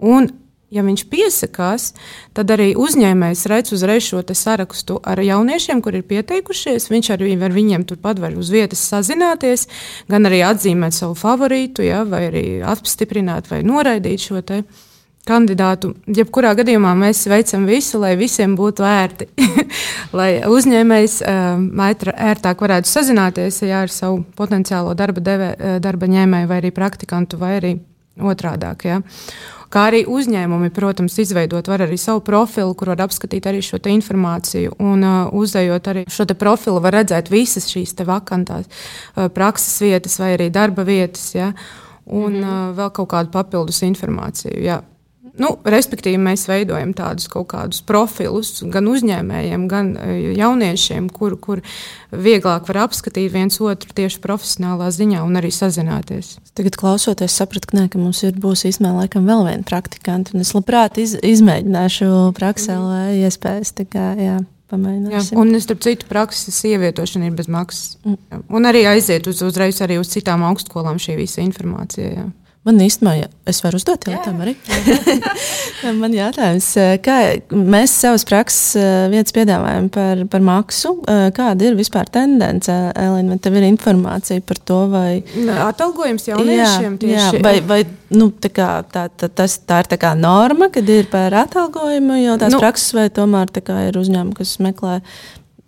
[0.00, 0.30] Un
[0.70, 1.90] ja viņš piesakās,
[2.36, 6.90] tad arī uzņēmējs redz uzreiz šo sarakstu ar jauniešiem, kur ir pieteikušies.
[6.90, 9.66] Viņš arī ar viņiem turpat var uz vietas sazināties,
[10.10, 14.40] gan arī atzīmēt savu favorītu, ja, vai arī apstiprināt vai noraidīt šo
[15.28, 15.92] kandidātu.
[16.08, 19.28] Jebkurā gadījumā mēs veicam visu, lai visiem būtu ērti,
[20.18, 21.60] lai uzņēmējs uh,
[22.30, 25.52] ērtāk varētu sazināties ja, ar savu potenciālo darba, deve,
[25.82, 27.76] darba ņēmēju vai arī praktikantu vai arī
[28.18, 28.86] otrādāk.
[28.88, 29.00] Ja.
[29.70, 34.74] Kā arī uzņēmumi, protams, izveidot var arī savu profilu, kur var apskatīt arī šo informāciju.
[34.82, 40.34] Un, uh, uzējot arī šo profilu, var redzēt visas šīs vakantās uh, prakses vietas vai
[40.34, 41.52] arī darba vietas, ja?
[42.06, 42.70] un mm -hmm.
[42.70, 44.58] uh, vēl kaut kādu papildus informāciju.
[44.62, 44.82] Ja?
[45.40, 51.62] Nu, respektīvi, mēs veidojam tādus kaut kādus profilus gan uzņēmējiem, gan e, jauniešiem, kur, kur
[52.12, 56.36] vieglāk var apskatīt viens otru tieši profesionālā ziņā un arī sazināties.
[56.58, 60.36] Tagad, klausoties, sapratu, ka, ne, ka mums ir, būs īstenībā laikam vēl viena praktikanta.
[60.40, 64.08] Es labprāt iz, izmēģināšu praksē, lai iespējas tikai.
[64.20, 64.40] Jā.
[64.70, 67.96] Jā, un, starp citu, prakses ievietošana ir bez maksas.
[68.06, 68.44] Mm.
[68.54, 72.12] Un arī aiziet uz, uzreiz arī uz citām augstskolām šī visa informācija.
[72.20, 72.28] Jā.
[72.68, 74.52] Man īstenībā, es varu uzdot jautājumu arī.
[76.02, 76.66] Man jautājums,
[77.00, 77.14] kā
[77.48, 78.74] mēs savas prakses
[79.08, 84.60] vietas piedāvājam par, par maksu, kāda ir vispār tendence, Elīna, vai tev ir informācija par
[84.68, 85.22] to, vai...
[85.70, 87.40] Atalgojums jauniešiem jā, tieši.
[87.40, 87.80] Jā, vai, vai
[88.12, 92.20] nu, tā, kā, tā, tā, tas, tā ir tā kā norma, kad ir par atalgojumu
[92.26, 95.00] jau tās nu, prakses, vai tomēr kā ir uzņēmumi, kas meklē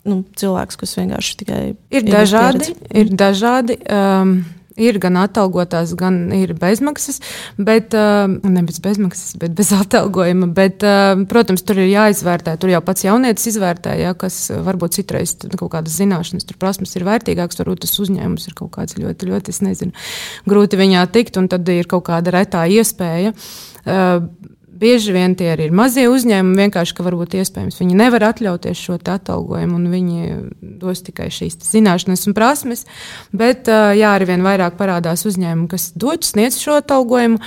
[0.05, 1.63] nu, cilvēks, kas vienkārši tikai...
[1.89, 3.81] Ir dažādi, ir dažādi.
[3.89, 4.43] Um,
[4.81, 7.19] Ir gan atalgotās, gan ir bezmaksas,
[7.61, 10.49] bet uh, nevis bezmaksas, bet bez atalgojuma.
[10.55, 12.55] Bet, uh, protams, tur ir jāizvērtē.
[12.61, 17.05] Tur jau pats jaunietis izvērtē, ja, kas varbūt citreiz kaut kādas zināšanas, tur prasmes ir
[17.07, 17.61] vērtīgākas.
[17.61, 19.93] Varbūt tas uzņēmums ir kaut kāds ļoti, ļoti, es nezinu,
[20.49, 23.35] grūti viņā tikt, un tad ir kaut kāda retā iespēja.
[24.83, 28.97] Bieži vien tie arī ir mazie uzņēmumi, vienkārši ka varbūt iespējams viņi nevar atļauties šo
[28.99, 30.33] atalgojumu, un viņi
[30.81, 32.83] dos tikai šīs zināšanas un prasmes.
[33.31, 37.39] Bet jā, arī vien vairāk parādās uzņēmumi, kas dod sniedz šo atalgojumu.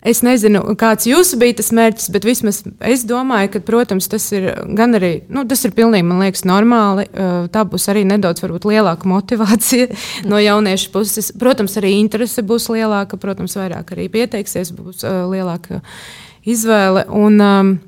[0.00, 4.46] Es nezinu, kāds jūsu bija tas mērķis, bet vismaz es domāju, ka, protams, tas ir
[4.78, 7.04] gan arī, nu, tas ir pilnīgi, man liekas, normāli.
[7.52, 9.90] Tā būs arī nedaudz varbūt, lielāka motivācija
[10.30, 11.28] no jauniešu puses.
[11.36, 15.82] Protams, arī interese būs lielāka, protams, vairāk arī pieteiksies, būs lielāka
[16.48, 17.06] izvēle.
[17.08, 17.78] Un, um,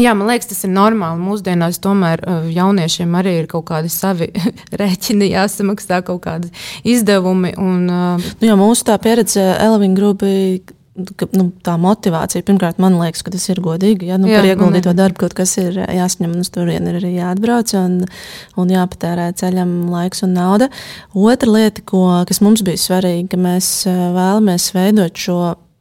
[0.00, 1.20] Jā, man liekas, tas ir normāli.
[1.20, 4.30] Mūsdienās tomēr uh, jauniešiem arī ir kaut kādi savi
[4.80, 6.48] rēķini, jāsamaksā kaut kādi
[6.88, 7.52] izdevumi.
[7.60, 10.30] Un, uh, nu, jā, mūsu tā pieredze Elvina Grubi
[11.36, 14.08] nu, tā motivācija, pirmkārt, man liekas, ka tas ir godīgi.
[14.10, 14.18] Ja?
[14.20, 17.74] Nu, jā, par ieguldīto darbu kaut kas ir jāsaņem, un uz turieni ir arī jāatbrauc
[17.80, 18.00] un,
[18.60, 20.70] un jāpatērē ceļam laiks un nauda.
[21.12, 25.38] Otra lieta, ko, kas mums bija svarīga, ka mēs vēlamies veidot šo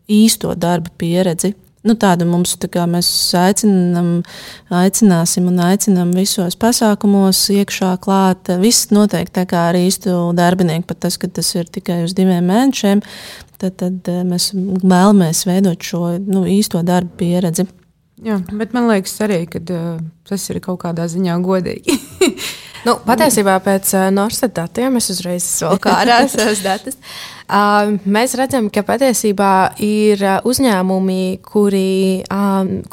[0.10, 1.54] īsto darba pieredzi
[1.88, 3.08] Nu, tādu mums tā kā mēs
[3.40, 4.10] aicinām,
[4.82, 8.52] aicināsim un aicinām visos pasākumos, iekšā klāt.
[8.60, 12.44] Viss noteikti tā kā ar īstu darbinieku, pat tas, ka tas ir tikai uz diviem
[12.52, 13.04] mēnešiem,
[13.62, 17.70] tad, tad eh, mēs vēlamies veidot šo nu, īsto darbu pieredzi.
[18.28, 21.96] Jā, bet man liekas arī, ka uh, tas ir kaut kādā ziņā godīgi.
[22.88, 27.00] nu, patiesībā pēc uh, Norstat datiem es uzreiz vēl kā ārā savas datus.
[27.50, 32.22] Mēs redzam, ka patiesībā ir uzņēmumi, kuri,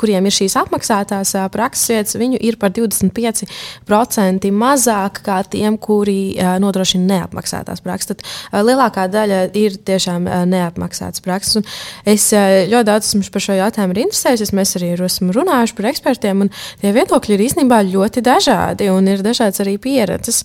[0.00, 7.04] kuriem ir šīs apmaksātās prakses vietas, viņu ir par 25% mazāk kā tiem, kuri nodrošina
[7.10, 8.16] neapmaksātās prakses.
[8.16, 11.60] Tad lielākā daļa ir tiešām neapmaksātas prakses.
[11.60, 11.68] Un
[12.14, 14.54] es ļoti daudz esmu par šo jautājumu interesējusies.
[14.56, 19.20] Mēs arī esam runājuši par ekspertiem, un tie viedokļi ir īstenībā ļoti dažādi, un ir
[19.26, 20.42] dažādas arī pieredzes.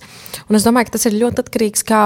[0.48, 2.02] Un es domāju, ka tas ir ļoti atkarīgs kā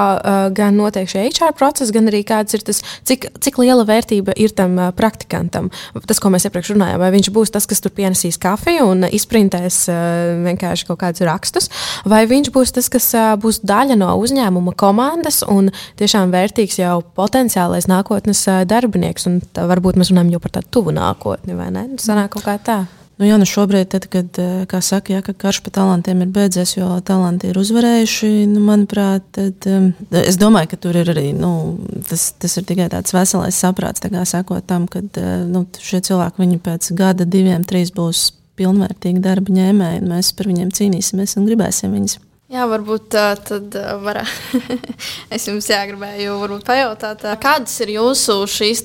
[0.57, 4.55] gan notiek šie HR procesi, gan arī kāds ir tas, cik, cik liela vērtība ir
[4.57, 5.71] tam uh, praktikantam.
[6.07, 9.83] Tas, ko mēs iepriekš runājām, vai viņš būs tas, kas tur pienesīs kafiju un izprintēs
[9.93, 11.71] uh, vienkārši kaut kādus rakstus,
[12.09, 17.01] vai viņš būs tas, kas uh, būs daļa no uzņēmuma komandas un tiešām vērtīgs jau
[17.19, 19.29] potenciālais nākotnes uh, darbinieks.
[19.31, 21.89] Un tā, varbūt mēs runājam jau par tādu tuvu nākotni, vai ne?
[21.97, 22.81] Tas sanāk kaut kā tā.
[23.17, 26.75] Nu, jā, nu šobrīd, tad, kad eh, saka, jā, ka karš par talantiem ir beidzies,
[26.77, 29.87] jo talanti ir uzvarējuši, nu, manuprāt, tad, um,
[30.21, 31.53] es domāju, ka tur ir arī nu,
[32.11, 36.93] tas, tas ir tikai tāds veselais saprāts, sakot tam, ka uh, nu, šie cilvēki pēc
[36.99, 38.29] gada, diviem, trīs būs
[38.61, 42.21] pilnvērtīgi darba ņēmēji, un mēs par viņiem cīnīsimies un gribēsim viņus.
[42.53, 43.75] Jā, varbūt tā tad
[44.05, 44.21] var.
[45.35, 48.85] es jums jāgribēju pajautāt, kādas ir jūsu šīs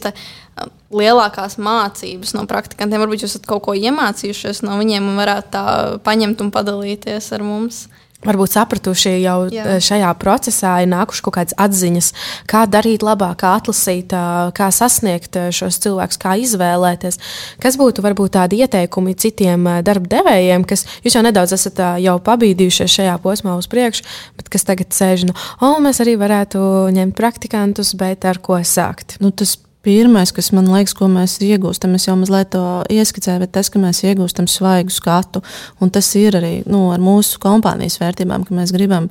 [0.91, 3.01] lielākās mācības no praktikantiem?
[3.03, 5.65] Varbūt jūs esat kaut ko iemācījušies no viņiem un varētu tā
[6.05, 7.85] paņemt un padalīties ar mums.
[8.21, 9.63] Varbūt sapratuši jau Jā.
[9.65, 12.11] Eh, šajā procesā, ir nākušas kaut kādas atziņas,
[12.49, 14.13] kā darīt labāk, kā atlasīt,
[14.53, 17.17] kā sasniegt šos cilvēkus, kā izvēlēties.
[17.61, 22.99] Kas būtu varbūt tādi ieteikumi citiem darba devējiem, kas jūs jau nedaudz esat jau pabīdījušies
[22.99, 24.05] šajā posmā uz priekšu,
[24.37, 26.61] bet kas tagad sēž, nu, oh, mēs arī varētu
[26.93, 29.17] ņemt praktikantus, bet ar ko sākt?
[29.23, 32.61] Nu, tas Pirmais, kas man liekas, ko mēs iegūstam, es jau mazliet to
[32.93, 35.41] ieskicēju, bet tas, ka mēs iegūstam svaigu skatu,
[35.81, 39.09] un tas ir arī nu, ar mūsu kompānijas vērtībām, ka mēs gribam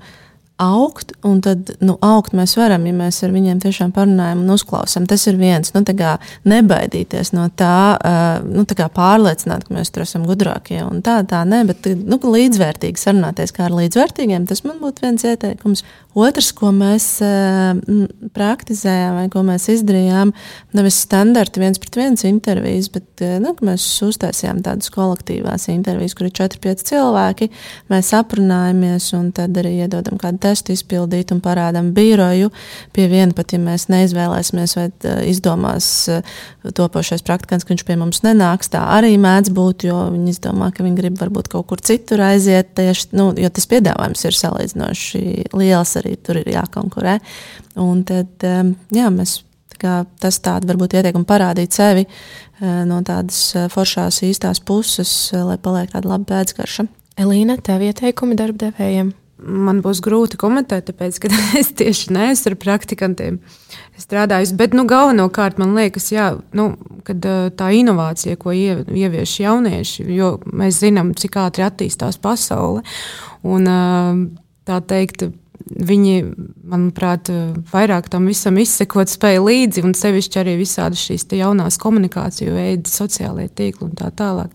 [0.61, 5.07] augt, un tad nu, augt mēs varam, ja mēs ar viņiem tiešām parunājam un uzklausām.
[5.09, 6.19] Tas ir viens, nu, kā,
[6.53, 7.97] nebaidīties no tā,
[8.45, 10.83] nu, tā kā pārliecināt, ka mēs tur esam gudrākie.
[11.07, 15.85] Tā, tā nē, bet nu, līdzvērtīgi sarunāties kā ar līdzvērtīgiem, tas man būtu viens ieteikums.
[16.19, 17.77] Otrs, ko mēs uh,
[18.35, 20.33] praktizējām vai ko mēs izdarījām,
[20.75, 26.27] nevis standarta viens pret viens intervijas, bet uh, nu, mēs uztaisījām tādas kolektīvās intervijas, kur
[26.27, 27.51] ir 4-5 cilvēki.
[27.93, 32.51] Mēs aprunājamies un tad arī iedodam kādu testu izpildīt un parādām biroju.
[32.97, 35.93] Pie viena pat, ja mēs neizvēlēsimies vai uh, izdomās
[36.67, 40.83] topošais praktikants, ka viņš pie mums nenāks, tā arī mēdz būt, jo viņi izdomā, ka
[40.85, 45.97] viņi grib varbūt kaut kur citur aiziet, tieši, nu, jo tas piedāvājums ir salīdzinoši liels
[46.01, 47.19] arī tur ir jākonkurē.
[47.81, 49.41] Un tad, jā, mēs,
[49.81, 55.45] kā, tas tāds varbūt ieteikumi parādīt sevi eh, no tādas eh, foršās īstās puses, eh,
[55.47, 56.87] lai paliek tāda laba pēcgarša.
[57.21, 59.15] Elīna, tev ieteikumi darbdevējiem?
[59.41, 63.39] Man būs grūti komentēt, tāpēc, ka es tieši neesmu ar praktikantiem
[64.01, 64.53] strādājis.
[64.57, 66.75] Bet nu, galvenokārt man liekas, jā, nu,
[67.07, 67.25] kad,
[67.57, 72.85] tā inovācija, ko ievieš jaunieši, jo mēs zinām, cik ātri attīstās pasaule.
[73.49, 73.65] Un,
[74.69, 75.31] tā teikt,
[75.71, 76.15] Viņi,
[76.67, 77.29] manuprāt,
[77.71, 83.47] vairāk tam visam izsekot spēja līdzi, un sevišķi arī visādi šīs jaunās komunikāciju veidi, sociālie
[83.47, 84.51] tīkli un tā tālāk.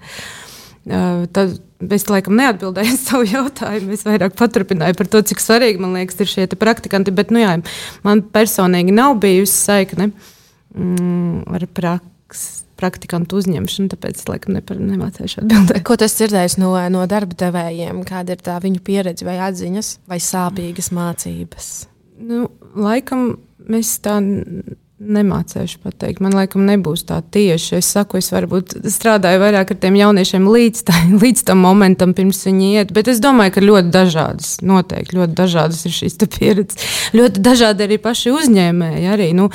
[0.86, 1.56] Tad
[1.96, 3.96] es laikam neatbildēju savu jautājumu.
[3.96, 7.16] Es vairāk paturpināju par to, cik svarīgi man liekas ir šie praktikanti.
[7.16, 7.56] Bet, nu, jā,
[8.04, 15.82] man personīgi nav bijusi saikne mm, ar praksi praktikantu uzņemšanu, tāpēc es laikam nemācīšu atbildēt.
[15.88, 18.04] Ko tas dzirdējis no, no darba devējiem?
[18.08, 21.70] Kāda ir tā viņu pieredze vai atziņas vai sāpīgas mācības?
[22.26, 22.48] Nu,
[22.80, 23.34] laikam
[23.72, 24.20] mēs tā
[25.06, 26.22] Nemācīšu pateikt.
[26.24, 27.78] Man liekas, nebūs tā tieši.
[27.80, 32.42] Es saku, es varbūt strādāju vairāk ar tiem jauniešiem līdz, tā, līdz tam momentam, pirms
[32.48, 32.94] viņi iet.
[32.96, 36.82] Bet es domāju, ka ļoti dažādas, noteikti ļoti dažādas ir šīs pieredzes.
[37.16, 39.06] Ļoti dažādi arī paši uzņēmēji.
[39.14, 39.50] Arī, nu,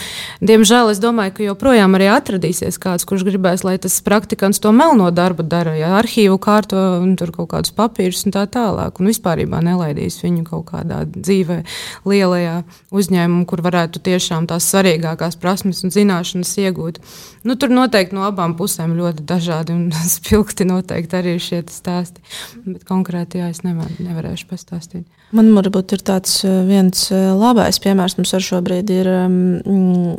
[0.44, 5.10] diemžēl es domāju, ka joprojām arī atradīsies kāds, kurš gribēs, lai tas praktikants to melno
[5.14, 5.74] darbu dara.
[5.78, 9.00] Ja arhīvu kārto un tur kaut kādus papīrus un tā tālāk.
[9.00, 11.62] Un vispār nelaidīs viņu kaut kādā dzīvē,
[12.08, 12.56] lielajā
[12.94, 17.00] uzņēmumā, kur varētu tiešām tās svarīgākās prasmes un zināšanas iegūt.
[17.48, 22.22] Nu, tur noteikti no abām pusēm ļoti dažādi un spilgti noteikti arī šie stāsti.
[22.66, 25.06] Bet konkrēti, jā, es nevar, nevarēšu pastāstīt.
[25.36, 30.16] Man varbūt ir tāds eh, viens eh, labais piemērs mums ar šobrīd ir mm,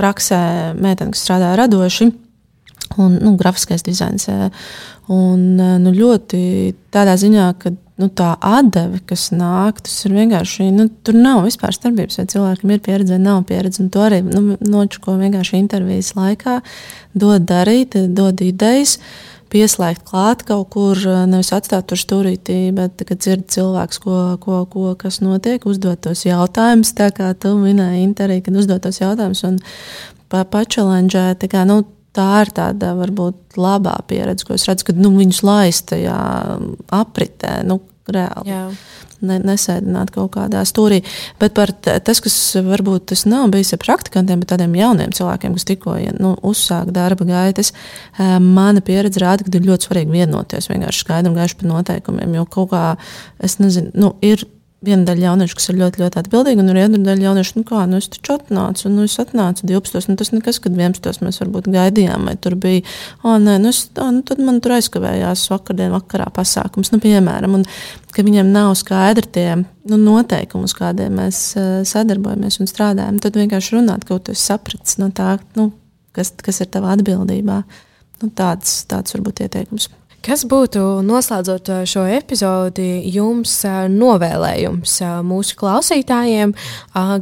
[0.00, 0.40] praksē
[0.78, 2.10] meitene, kas strādā radoši
[3.00, 4.28] un nu, grafiskais dizains.
[5.12, 6.40] Un, nu, ļoti
[6.94, 10.70] tādā ziņā, ka nu, tā atdeve, kas nāk, tas ir vienkārši.
[10.74, 13.86] Nu, tur nav vispār starpības, vai cilvēkam ir pieredze nav pieredze.
[13.94, 16.58] To arī nu, nočuko vienkārši intervijas laikā.
[17.14, 18.98] Dod darīt, dod idejas.
[19.54, 20.98] Pieslēgt klāt kaut kur,
[21.30, 26.24] nevis atstāt tur stūrītī, bet, kad dzird cilvēks, ko, ko, ko, kas notiek, uzdot tos
[26.26, 29.44] jautājumus, tā kā tu minēji intervijā, kad uzdot tos jautājumus
[30.32, 31.46] pa, pačelendžēt.
[31.70, 31.84] Nu,
[32.14, 36.20] tā ir tāda varbūt labā pieredze, ko es redzu, kad nu, viņus laist tajā
[36.94, 37.58] apritē.
[37.68, 38.50] Nu, Reāli.
[38.52, 38.66] Jā.
[39.24, 40.98] Ne, nesēdināt kaut kādā stūrī.
[41.40, 42.34] Bet par tas, kas
[42.66, 47.24] varbūt tas nav bijis ar praktikantiem, bet tādiem jauniem cilvēkiem, kas tikko nu, uzsāk darba
[47.24, 47.72] gaitas,
[48.18, 52.36] mana pieredze rāda, ka ir ļoti svarīgi vienoties vienkārši skaidri un gaiši par noteikumiem.
[52.36, 52.84] Jo kaut kā,
[53.40, 54.44] es nezinu, nu, ir
[54.84, 57.82] viena daļa jauniešu, kas ir ļoti, ļoti atbildīga, un ir otra daļa jauniešu, nu, kā,
[57.90, 60.10] nu, es taču atnācu, nu, es atnācu 12.
[60.10, 61.22] Nu, tas nekas, kad 11.
[61.24, 62.84] mēs varbūt gaidījām, vai tur bija,
[63.22, 67.58] o, nē, nu, es, o, nu tad man tur aizkavējās vakardien vakarā pasākums, nu, piemēram,
[67.60, 67.66] un
[68.14, 73.40] ka viņiem nav skaidri tie nu, noteikumi, uz kādiem mēs uh, sadarbojamies un strādājam, tad
[73.40, 75.72] vienkārši runāt, ka tu esi sapratis no tā, nu,
[76.14, 77.62] kas, kas ir tavā atbildībā.
[78.22, 79.88] Nu, tāds, tāds varbūt ieteikums.
[80.24, 86.54] Kas būtu noslēdzot uh, šo epizodi, jums uh, novēlējums uh, mūsu klausītājiem,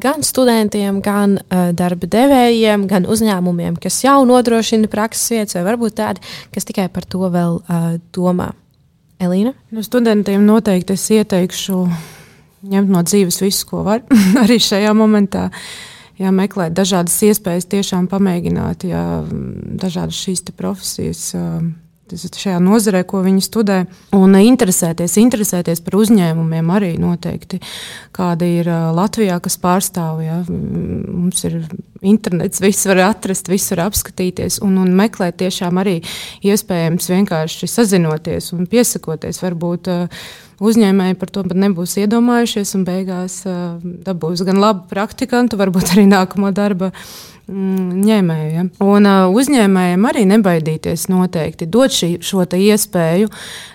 [0.03, 6.23] gan studentiem, gan darba devējiem, gan uzņēmumiem, kas jau nodrošina prakses vietas, vai varbūt tādi,
[6.55, 7.59] kas tikai par to vēl
[8.15, 8.53] domā?
[9.23, 9.55] Elīna?
[9.75, 11.83] Nu, studentiem noteikti es ieteikšu
[12.71, 14.03] ņemt no dzīves visu, ko var
[14.45, 15.49] arī šajā momentā.
[16.21, 19.07] Jā, meklēt dažādas iespējas, tiešām pamēģināt jā,
[19.83, 21.33] dažādas šīs profesijas
[22.17, 23.79] šajā nozarē, ko viņi studē.
[24.17, 27.61] Un interesēties, interesēties par uzņēmumiem arī noteikti,
[28.15, 30.23] kāda ir Latvijā, kas pārstāv.
[30.25, 30.43] Ja?
[30.49, 31.63] Mums ir
[32.03, 36.01] internets, viss var atrast, viss var apskatīties un, un meklēt tiešām arī
[36.45, 39.43] iespējams vienkārši sazinoties un piesakoties.
[39.43, 39.91] Varbūt
[40.63, 43.43] uzņēmēji par to pat nebūs iedomājušies un beigās
[44.07, 46.93] dabūs gan labu praktikantu, varbūt arī nākamo darbu
[47.51, 48.51] Mm, ņēmēju.
[48.55, 48.65] Ja?
[48.87, 53.31] Un uh, uzņēmējiem arī nebaidīties noteikti dot šī, šo iespēju.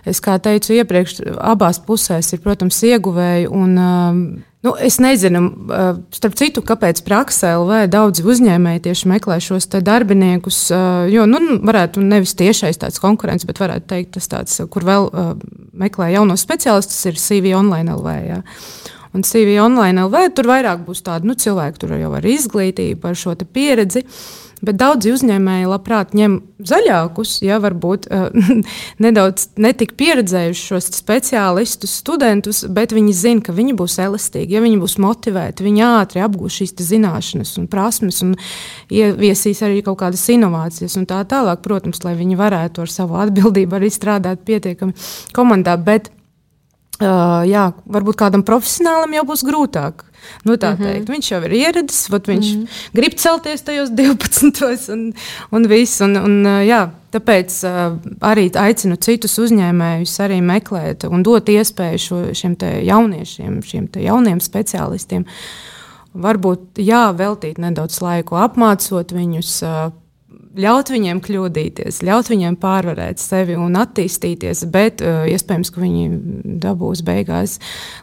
[0.08, 3.50] Es kā teicu iepriekš, abās pusēs ir, protams, ieguvēji.
[3.52, 4.22] Un, uh,
[4.66, 5.40] Nu, es nezinu,
[5.70, 10.58] uh, starp citu, kāpēc praksē LV daudzi uzņēmēji tieši meklē šos darbiniekus.
[10.74, 15.08] Uh, jo, nu, varētu nevis tiešais tāds konkurents, bet varētu teikt, tas tāds, kur vēl
[15.78, 18.18] meklē jaunos speciālistus, ir CV online LV.
[18.28, 18.42] Jā.
[19.18, 23.18] Un CV online LV tur vairāk būs tādi nu, cilvēki, tur jau ar izglītību, par
[23.18, 24.06] šo pieredzi.
[24.58, 28.32] Bet daudzi uzņēmēji labprāt ņem zaļākus, ja varbūt uh,
[29.06, 34.80] nedaudz netik pieredzējušus šos speciālistus, studentus, bet viņi zina, ka viņi būs elastīgi, ja viņi
[34.82, 38.34] būs motivēti, viņi ātri apgūs šīs zināšanas un prasmes un
[38.90, 43.78] ieviesīs arī kaut kādas inovācijas un tā tālāk, protams, lai viņi varētu ar savu atbildību
[43.78, 44.98] arī strādāt pietiekami
[45.38, 45.78] komandā.
[45.78, 46.10] Bet
[46.98, 50.00] Uh, jā, varbūt kādam profesionālam jau būs grūtāk.
[50.50, 50.86] Nu, tā mm -hmm.
[50.86, 52.68] teikt, viņš jau ir ieradies, viņš mm -hmm.
[52.94, 54.92] grib celties tajos 12.
[54.94, 55.14] un,
[55.52, 56.02] un viss.
[56.02, 62.34] Un, un, jā, tāpēc uh, arī aicinu citus uzņēmējus arī meklēt un dot iespēju šo,
[62.34, 65.26] šiem jauniešiem, šiem jauniem speciālistiem.
[66.14, 69.64] Varbūt jā, veltīt nedaudz laiku apmācot viņus.
[69.64, 69.92] Uh,
[70.58, 76.06] ļaut viņiem kļūdīties, ļaut viņiem pārvarēt sevi un attīstīties, bet uh, iespējams, ka viņi
[76.64, 77.58] dabūs beigās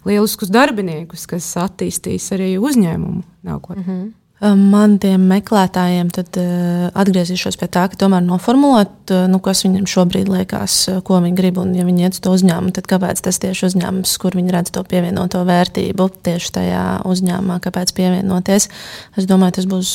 [0.09, 3.83] lieliskus darbiniekus, kas attīstīs arī uzņēmumu nākotnē.
[3.83, 4.13] Mm -hmm.
[4.45, 9.87] Man tiem meklētājiem tad uh, atgriezīšos pie tā, ka tomēr noformulēt, uh, nu, kas viņiem
[9.89, 11.61] šobrīd liekas, uh, ko viņi grib.
[11.63, 14.75] Un, ja viņi iet uz to uzņēmumu, tad kāpēc tas tieši uzņēmums, kur viņi redz
[14.75, 18.69] to pievienoto vērtību tieši tajā uzņēmumā, kāpēc pievienoties.
[19.17, 19.95] Es domāju, tas būs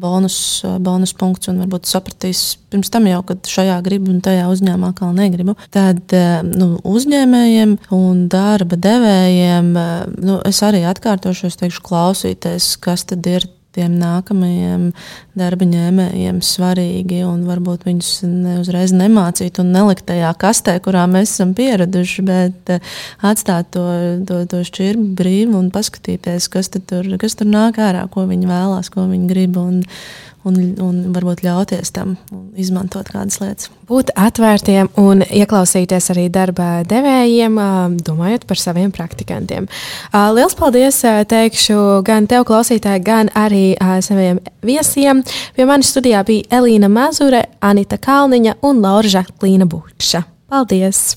[0.00, 0.38] bonus,
[0.84, 5.10] bonus punkts un varbūt sapratīs pirms tam jau, ka šajā gribu un tajā uzņēmumā kā
[5.16, 5.56] negribu.
[5.74, 6.14] Tad
[6.46, 13.48] nu, uzņēmējiem un darba devējiem nu, es arī atkārtošu, es teikšu, klausīties, kas tad ir
[13.76, 14.90] tiem nākamajiem
[15.38, 21.54] darba ņēmējiem svarīgi un varbūt viņus neuzreiz nemācīt un nelikt tajā kastē, kurā mēs esam
[21.56, 22.94] pieraduši, bet eh,
[23.26, 23.86] atstāt to,
[24.28, 28.92] to, to šķirbi brīvu un paskatīties, kas tur, kas tur nāk ārā, ko viņi vēlās,
[28.92, 29.60] ko viņi grib.
[29.60, 29.82] Un,
[30.46, 32.16] un, un varbūt ļauties tam
[32.58, 33.70] izmantot kādas lietas.
[33.86, 37.58] Būt atvērtiem un ieklausīties arī darba devējiem,
[38.06, 39.68] domājot par saviem praktikantiem.
[40.14, 43.64] Lielas paldies teikšu gan tev, klausītāji, gan arī
[44.04, 45.22] saviem viesiem.
[45.56, 50.24] Pie manis studijā bija Elīna Mazure, Anita Kalniņa un Laura Žaklīna Buša.
[50.50, 51.16] Paldies!